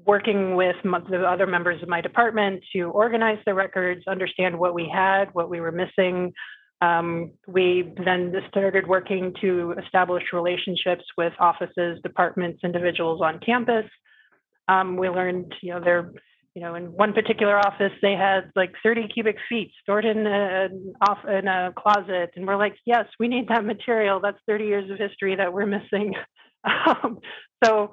[0.04, 4.88] working with the other members of my department to organize the records, understand what we
[4.92, 6.32] had, what we were missing,
[6.82, 13.86] um, we then started working to establish relationships with offices, departments, individuals on campus.
[14.68, 16.12] Um, we learned, you know, there,
[16.54, 20.68] you know, in one particular office, they had like 30 cubic feet stored in a,
[21.08, 24.20] off in a closet, and we're like, yes, we need that material.
[24.20, 26.14] That's 30 years of history that we're missing.
[26.64, 27.20] um,
[27.64, 27.90] so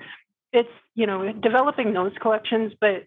[0.52, 3.04] it's, you know, developing those collections, but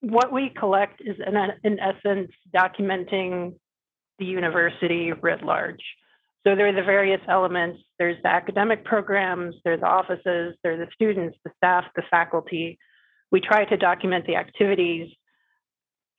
[0.00, 3.54] what we collect is in, in essence documenting
[4.18, 5.82] the university writ large.
[6.46, 7.80] So there are the various elements.
[7.98, 12.78] There's the academic programs, there's the offices, there's the students, the staff, the faculty.
[13.30, 15.10] We try to document the activities.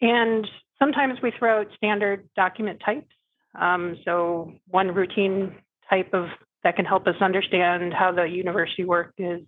[0.02, 0.48] And
[0.80, 3.14] sometimes we throw out standard document types.
[3.60, 5.56] Um, so one routine
[5.90, 6.28] type of
[6.64, 9.42] that can help us understand how the university work is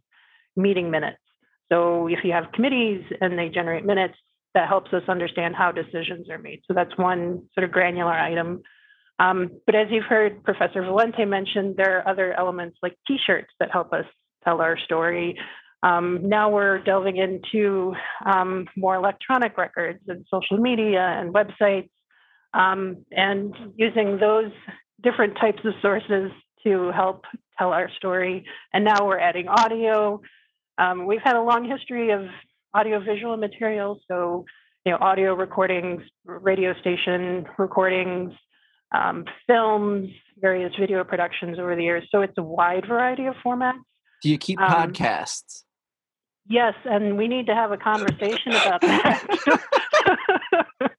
[0.55, 1.17] meeting minutes.
[1.69, 4.15] So if you have committees and they generate minutes,
[4.57, 6.61] that helps us understand how decisions are made.
[6.67, 8.63] So that's one sort of granular item.
[9.19, 13.69] Um, but as you've heard Professor Valente mention, there are other elements like T-shirts that
[13.71, 14.05] help us
[14.43, 15.37] tell our story.
[15.83, 17.93] Um, now we're delving into
[18.25, 21.91] um, more electronic records and social media and websites,
[22.55, 24.51] um, and using those
[25.03, 26.31] different types of sources
[26.63, 27.25] to help
[27.59, 28.43] tell our story.
[28.73, 30.19] And now we're adding audio.
[30.79, 32.21] Um, we've had a long history of
[32.75, 34.45] audiovisual materials, so
[34.85, 38.31] you know, audio recordings, radio station recordings,
[38.93, 40.09] um, films,
[40.39, 42.07] various video productions over the years.
[42.09, 43.81] So it's a wide variety of formats.
[44.21, 45.63] Do you keep um, podcasts?
[46.49, 49.61] Yes, and we need to have a conversation about that.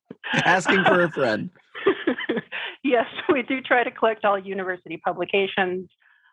[0.44, 1.48] Asking for a friend.
[2.84, 5.88] yes, we do try to collect all university publications.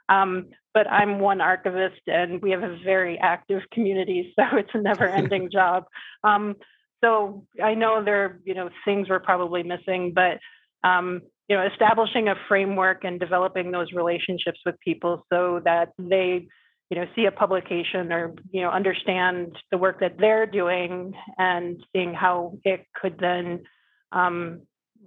[0.09, 4.81] Um, but I'm one archivist and we have a very active community, so it's a
[4.81, 5.85] never ending job.
[6.23, 6.55] Um,
[7.03, 10.39] so I know there, you know, things we're probably missing, but
[10.87, 16.47] um, you know, establishing a framework and developing those relationships with people so that they,
[16.89, 21.83] you know, see a publication or you know understand the work that they're doing and
[21.93, 23.63] seeing how it could then
[24.11, 24.61] um,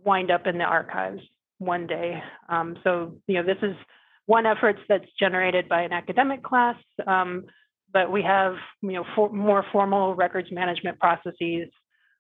[0.05, 1.21] wind up in the archives
[1.59, 2.23] one day.
[2.49, 3.77] Um, so you know, this is
[4.29, 6.76] one effort that's generated by an academic class,
[7.07, 7.47] um,
[7.95, 11.70] but we have you know for, more formal records management processes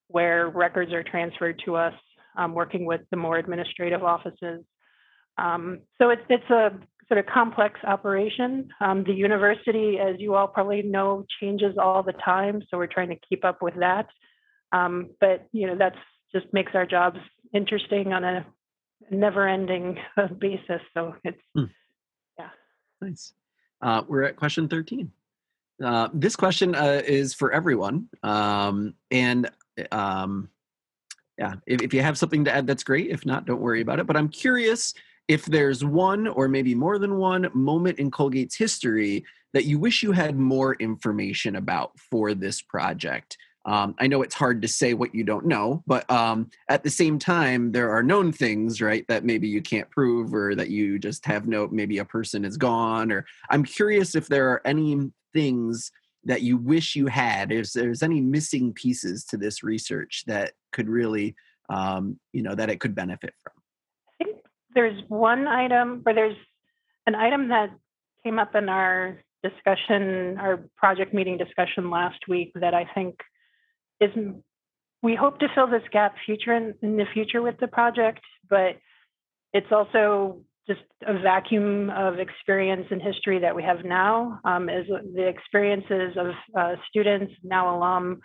[0.08, 1.92] where records are transferred to us,
[2.38, 4.64] um, working with the more administrative offices.
[5.36, 6.70] Um, so it's it's a
[7.08, 8.70] sort of complex operation.
[8.80, 13.10] Um, the university, as you all probably know, changes all the time, so we're trying
[13.10, 14.06] to keep up with that.
[14.72, 15.98] Um, but you know that's
[16.34, 17.18] just makes our jobs
[17.52, 18.46] interesting on a
[19.10, 19.98] never-ending
[20.38, 20.80] basis.
[20.94, 21.64] So it's hmm.
[23.00, 23.32] Nice.
[23.80, 25.12] Uh, we're at question thirteen.
[25.82, 29.48] Uh, this question uh, is for everyone, um, and
[29.92, 30.48] um,
[31.38, 33.10] yeah, if, if you have something to add, that's great.
[33.10, 34.06] If not, don't worry about it.
[34.06, 34.94] But I'm curious
[35.28, 40.02] if there's one or maybe more than one moment in Colgate's history that you wish
[40.02, 43.38] you had more information about for this project.
[43.64, 46.90] Um, I know it's hard to say what you don't know, but um, at the
[46.90, 50.98] same time, there are known things, right, that maybe you can't prove or that you
[50.98, 53.12] just have no, maybe a person is gone.
[53.12, 55.90] Or I'm curious if there are any things
[56.24, 60.88] that you wish you had, if there's any missing pieces to this research that could
[60.88, 61.34] really,
[61.68, 63.52] um, you know, that it could benefit from
[64.20, 64.38] I think
[64.74, 66.36] there's one item, or there's
[67.06, 67.70] an item that
[68.24, 73.16] came up in our discussion, our project meeting discussion last week that I think
[74.00, 74.10] is,
[75.02, 78.76] we hope to fill this gap future in, in the future with the project, but
[79.52, 84.86] it's also just a vacuum of experience and history that we have now um, is
[85.14, 86.26] the experiences of
[86.56, 88.20] uh, students, now alum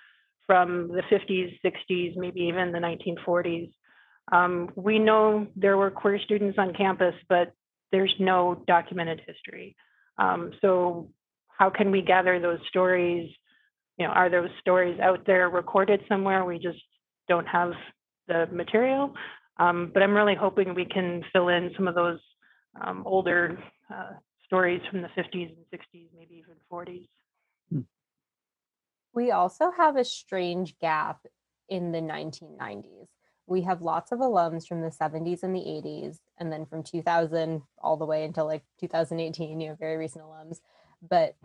[0.46, 3.72] from the 50s, 60s, maybe even the 1940s.
[4.32, 7.54] Um, we know there were queer students on campus, but
[7.92, 9.76] there's no documented history.
[10.18, 11.10] Um, so
[11.48, 13.32] how can we gather those stories?
[13.98, 16.46] You know, are those stories out there recorded somewhere?
[16.46, 16.80] We just
[17.28, 17.74] don't have
[18.28, 19.14] the material.
[19.58, 22.20] Um, but I'm really hoping we can fill in some of those
[22.82, 23.58] um, older
[23.94, 24.14] uh,
[24.46, 27.08] stories from the 50s and 60s, maybe even 40s.
[27.70, 27.82] Hmm.
[29.14, 31.20] We also have a strange gap
[31.70, 33.08] in the 1990s
[33.46, 37.62] we have lots of alums from the 70s and the 80s and then from 2000
[37.82, 40.58] all the way until like 2018 you know very recent alums
[41.08, 41.36] but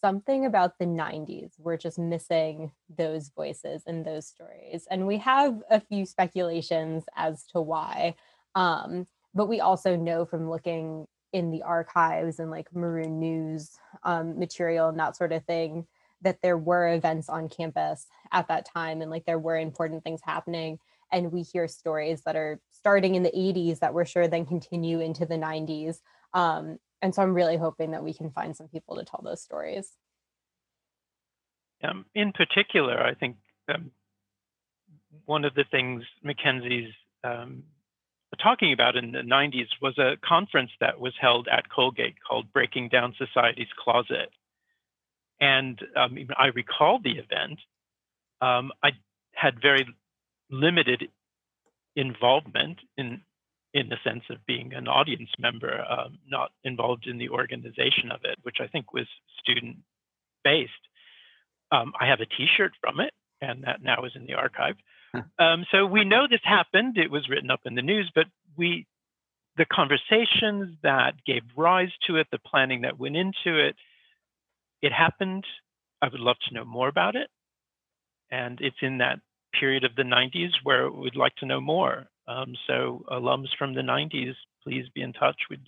[0.00, 4.86] something about the 90s we're just missing those voices and those stories.
[4.90, 8.14] And we have a few speculations as to why
[8.54, 14.38] um, but we also know from looking in the archives and like maroon news um,
[14.38, 15.86] material and that sort of thing
[16.22, 20.20] that there were events on campus at that time and like there were important things
[20.24, 20.78] happening.
[21.12, 25.00] And we hear stories that are starting in the 80s that we're sure then continue
[25.00, 26.00] into the 90s
[26.34, 29.42] um, and so i'm really hoping that we can find some people to tell those
[29.42, 29.96] stories.
[31.82, 33.36] Um, in particular i think
[33.68, 33.90] um,
[35.26, 36.92] one of the things mackenzie's
[37.24, 37.64] um,
[38.42, 42.88] talking about in the 90s was a conference that was held at colgate called breaking
[42.88, 44.30] down society's closet.
[45.40, 47.58] And um, i recall the event
[48.40, 48.90] um, i
[49.32, 49.86] had very
[50.50, 51.08] limited
[51.94, 53.20] involvement in
[53.74, 58.20] in the sense of being an audience member, um, not involved in the organization of
[58.24, 59.06] it, which I think was
[59.40, 59.78] student
[60.42, 60.72] based.
[61.70, 64.76] Um, I have a T-shirt from it, and that now is in the archive.
[65.38, 66.98] Um, so we know this happened.
[66.98, 68.86] It was written up in the news, but we,
[69.56, 73.74] the conversations that gave rise to it, the planning that went into it,
[74.82, 75.44] it happened.
[76.02, 77.28] I would love to know more about it,
[78.30, 79.20] and it's in that
[79.58, 82.06] period of the 90s where we'd like to know more.
[82.28, 85.36] Um, so alums from the 90s, please be in touch.
[85.48, 85.66] We'd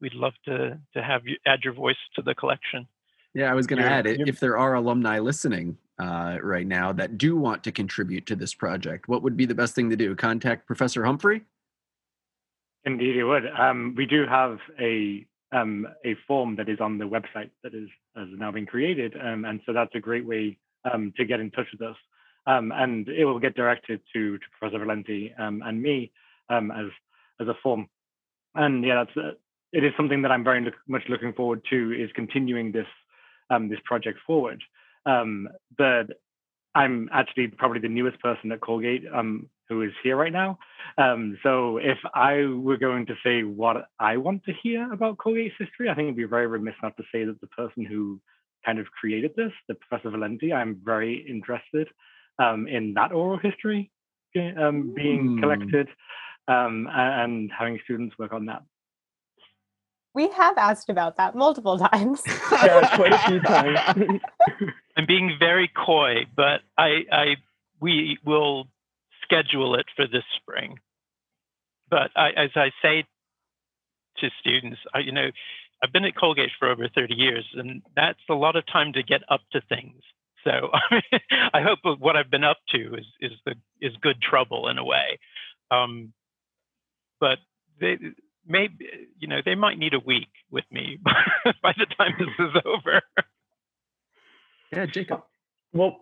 [0.00, 2.86] we'd love to to have you add your voice to the collection.
[3.34, 4.26] Yeah, I was going to add it.
[4.26, 8.54] If there are alumni listening uh, right now that do want to contribute to this
[8.54, 10.16] project, what would be the best thing to do?
[10.16, 11.42] Contact Professor Humphrey.
[12.84, 13.44] Indeed, it would.
[13.46, 17.88] Um, we do have a um, a form that is on the website that is
[18.16, 20.58] has now been created, um, and so that's a great way
[20.90, 21.96] um, to get in touch with us.
[22.48, 26.10] Um, and it will get directed to, to Professor Valente um, and me
[26.48, 26.86] um, as
[27.40, 27.88] as a form.
[28.54, 29.32] And yeah, that's uh,
[29.72, 32.86] it is something that I'm very look, much looking forward to is continuing this
[33.50, 34.62] um, this project forward.
[35.04, 36.06] Um, but
[36.74, 40.58] I'm actually probably the newest person at Colgate um, who is here right now.
[41.42, 45.90] so if I were going to say what I want to hear about Colgate's history,
[45.90, 48.20] I think it'd be very remiss not to say that the person who
[48.64, 51.88] kind of created this, the Professor Valente, I'm very interested
[52.38, 53.90] um, in that oral history
[54.36, 55.40] um, being mm.
[55.40, 55.88] collected
[56.46, 58.62] um, and having students work on that.
[60.14, 62.22] We have asked about that multiple times.
[62.52, 63.78] yeah, quite a few times.
[64.96, 67.36] I'm being very coy, but I, I
[67.80, 68.66] we will
[69.22, 70.78] schedule it for this spring.
[71.90, 73.04] But I, as I say
[74.18, 75.30] to students, I, you know,
[75.82, 79.02] I've been at Colgate for over 30 years, and that's a lot of time to
[79.02, 80.02] get up to things.
[80.44, 80.70] So
[81.52, 84.84] I hope what I've been up to is is the is good trouble in a
[84.84, 85.18] way.
[85.70, 86.12] Um,
[87.20, 87.38] but
[87.80, 87.98] they,
[88.46, 90.98] maybe you know they might need a week with me
[91.62, 93.02] by the time this is over.
[94.72, 95.22] Yeah, Jacob.
[95.72, 96.00] Well,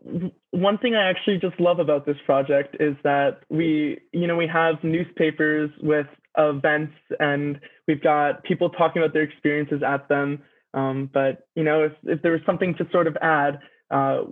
[0.52, 4.46] one thing I actually just love about this project is that we, you know, we
[4.46, 6.06] have newspapers with
[6.38, 7.58] events and
[7.88, 10.42] we've got people talking about their experiences at them.
[10.74, 13.58] Um, but you know, if, if there was something to sort of add,
[13.90, 14.22] uh,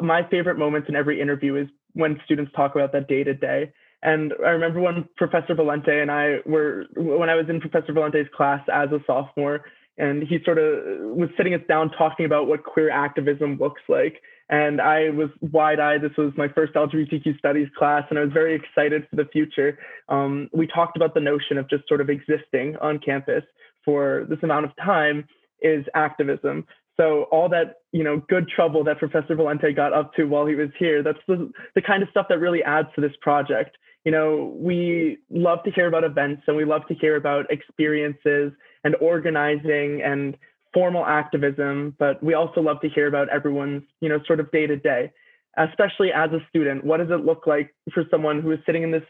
[0.00, 3.72] my favorite moments in every interview is when students talk about that day to day.
[4.02, 8.28] And I remember when Professor Valente and I were, when I was in Professor Valente's
[8.34, 9.64] class as a sophomore,
[9.98, 14.22] and he sort of was sitting us down talking about what queer activism looks like.
[14.48, 16.02] And I was wide eyed.
[16.02, 19.78] This was my first LGBTQ studies class, and I was very excited for the future.
[20.08, 23.44] Um, we talked about the notion of just sort of existing on campus
[23.84, 25.26] for this amount of time
[25.60, 26.66] is activism.
[26.98, 30.54] So all that you know, good trouble that Professor Valente got up to while he
[30.54, 33.76] was here, that's the, the kind of stuff that really adds to this project.
[34.04, 38.52] You know, we love to hear about events and we love to hear about experiences
[38.82, 40.36] and organizing and
[40.74, 44.66] formal activism, but we also love to hear about everyone's, you know, sort of day
[44.66, 45.12] to day,
[45.58, 46.82] especially as a student.
[46.82, 49.04] What does it look like for someone who is sitting in this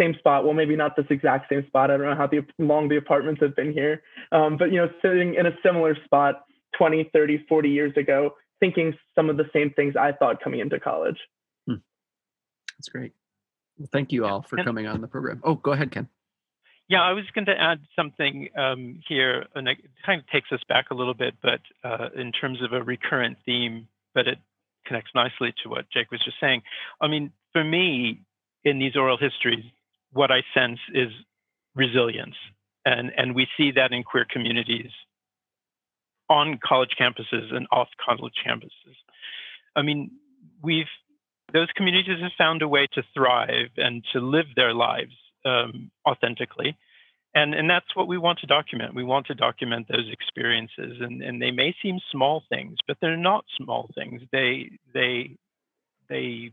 [0.00, 0.44] same spot?
[0.44, 1.90] Well, maybe not this exact same spot.
[1.90, 4.88] I don't know how the, long the apartments have been here, um, but, you know,
[5.02, 6.44] sitting in a similar spot
[6.78, 10.80] 20, 30, 40 years ago, thinking some of the same things I thought coming into
[10.80, 11.18] college.
[11.66, 11.76] Hmm.
[12.76, 13.12] That's great.
[13.78, 15.40] Well, thank you all for coming on the program.
[15.44, 16.08] Oh, go ahead, Ken.
[16.88, 19.76] Yeah, I was going to add something um, here, and it
[20.06, 23.36] kind of takes us back a little bit, but uh, in terms of a recurrent
[23.44, 24.38] theme, but it
[24.86, 26.62] connects nicely to what Jake was just saying.
[27.00, 28.22] I mean, for me,
[28.64, 29.64] in these oral histories,
[30.12, 31.08] what I sense is
[31.74, 32.36] resilience,
[32.86, 34.90] and and we see that in queer communities
[36.28, 38.96] on college campuses and off college campuses.
[39.74, 40.10] I mean,
[40.62, 40.86] we've
[41.52, 45.14] those communities have found a way to thrive and to live their lives
[45.46, 46.76] um, authentically.
[47.34, 48.94] And, and that's what we want to document.
[48.94, 53.16] We want to document those experiences, and, and they may seem small things, but they're
[53.16, 54.22] not small things.
[54.32, 55.36] They they
[56.08, 56.52] they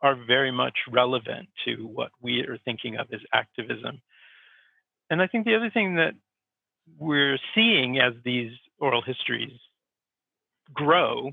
[0.00, 4.00] are very much relevant to what we are thinking of as activism.
[5.10, 6.14] And I think the other thing that
[6.98, 8.52] we're seeing as these
[8.84, 9.58] oral histories
[10.74, 11.32] grow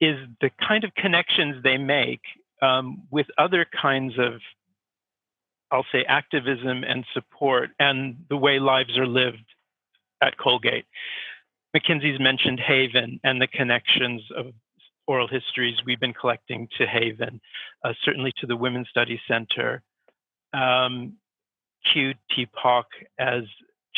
[0.00, 2.20] is the kind of connections they make
[2.60, 4.34] um, with other kinds of
[5.72, 9.44] I'll say activism and support and the way lives are lived
[10.20, 10.84] at Colgate.
[11.72, 14.46] Mackenzie's mentioned Haven and the connections of
[15.06, 17.40] oral histories we've been collecting to Haven,
[17.84, 19.82] uh, certainly to the Women's Studies Center.
[20.52, 21.14] Um,
[21.94, 22.84] QTPOC,
[23.18, 23.44] as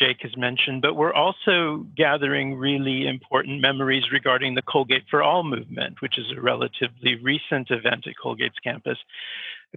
[0.03, 5.44] Jake has mentioned, but we're also gathering really important memories regarding the Colgate for All
[5.44, 8.98] movement, which is a relatively recent event at Colgate's campus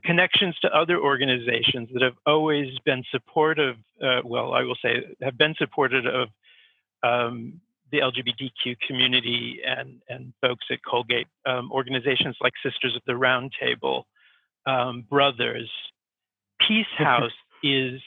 [0.04, 5.38] connections to other organizations that have always been supportive, uh, well, I will say, have
[5.38, 6.28] been supportive of
[7.04, 7.62] um,
[7.92, 13.54] the LGBTQ community and, and folks at Colgate, um, organizations like Sisters of the Round
[13.60, 14.06] Table,
[14.66, 15.70] um, Brothers.
[16.68, 17.32] Peace House
[17.64, 18.02] is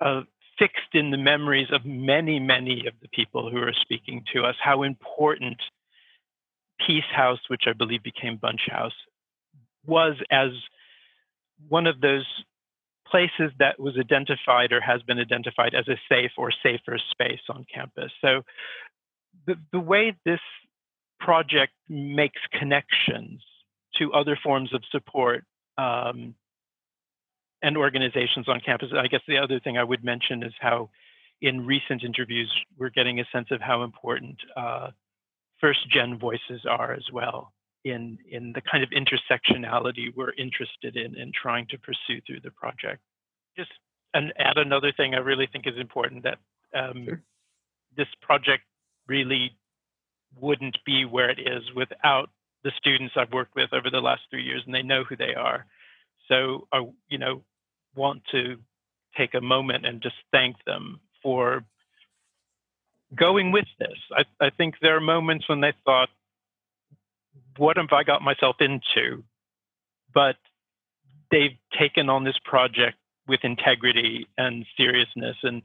[0.00, 0.22] uh,
[0.58, 4.54] fixed in the memories of many, many of the people who are speaking to us,
[4.60, 5.56] how important
[6.86, 8.92] Peace House, which I believe became Bunch House,
[9.84, 10.50] was as
[11.68, 12.26] one of those
[13.06, 17.64] places that was identified or has been identified as a safe or safer space on
[17.72, 18.10] campus.
[18.20, 18.42] So
[19.46, 20.40] the, the way this
[21.20, 23.42] project makes connections
[23.98, 25.44] to other forms of support
[25.78, 26.34] um,
[27.62, 28.90] and organizations on campus.
[28.96, 30.90] I guess the other thing I would mention is how
[31.40, 34.90] in recent interviews, we're getting a sense of how important uh,
[35.60, 37.52] first gen voices are as well
[37.84, 42.50] in in the kind of intersectionality we're interested in in trying to pursue through the
[42.50, 43.00] project.
[43.56, 43.70] Just
[44.14, 46.38] and add another thing I really think is important that
[46.74, 47.22] um, sure.
[47.96, 48.64] this project
[49.06, 49.56] really
[50.40, 52.30] wouldn't be where it is without
[52.64, 55.34] the students I've worked with over the last three years, and they know who they
[55.34, 55.66] are.
[56.28, 57.42] So I, you know,
[57.94, 58.56] want to
[59.16, 61.64] take a moment and just thank them for
[63.14, 63.98] going with this.
[64.12, 66.08] I, I think there are moments when they thought,
[67.56, 69.22] what have I got myself into?
[70.12, 70.36] But
[71.30, 72.96] they've taken on this project
[73.26, 75.62] with integrity and seriousness, and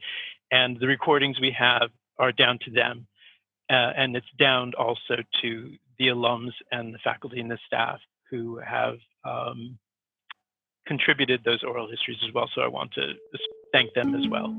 [0.51, 3.07] and the recordings we have are down to them,
[3.69, 7.99] uh, and it's down also to the alums and the faculty and the staff
[8.29, 9.77] who have um,
[10.91, 12.49] contributed those oral histories as well.
[12.53, 13.13] So I want to
[13.71, 14.53] thank them as well.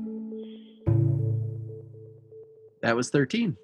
[2.81, 3.55] That was 13.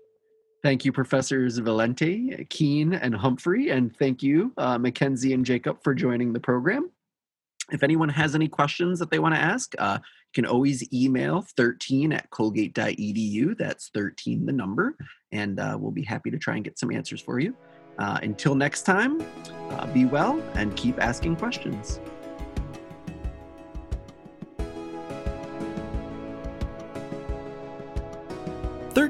[0.62, 3.72] Thank you, Professors Valente, Keene, and Humphrey.
[3.72, 6.92] And thank you, uh, Mackenzie and Jacob, for joining the program.
[7.72, 11.42] If anyone has any questions that they want to ask, uh, You can always email
[11.58, 13.58] 13 at colgate.edu.
[13.58, 14.96] That's 13 the number,
[15.32, 17.56] and uh, we'll be happy to try and get some answers for you.
[17.98, 19.20] Uh, until next time,
[19.72, 22.00] uh, be well and keep asking questions.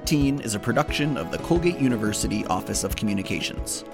[0.09, 3.85] Thirteen is a production of the Colgate University Office of Communications.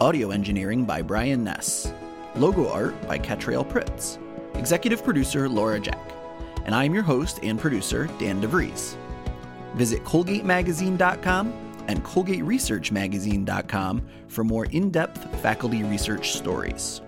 [0.00, 1.92] Audio engineering by Brian Ness.
[2.36, 4.20] Logo art by Catrail Pritz.
[4.54, 6.12] Executive producer Laura Jack.
[6.66, 8.94] And I'm your host and producer, Dan DeVries.
[9.74, 11.52] Visit ColgateMagazine.com
[11.88, 17.00] and ColgateResearchMagazine.com for more in depth faculty research stories.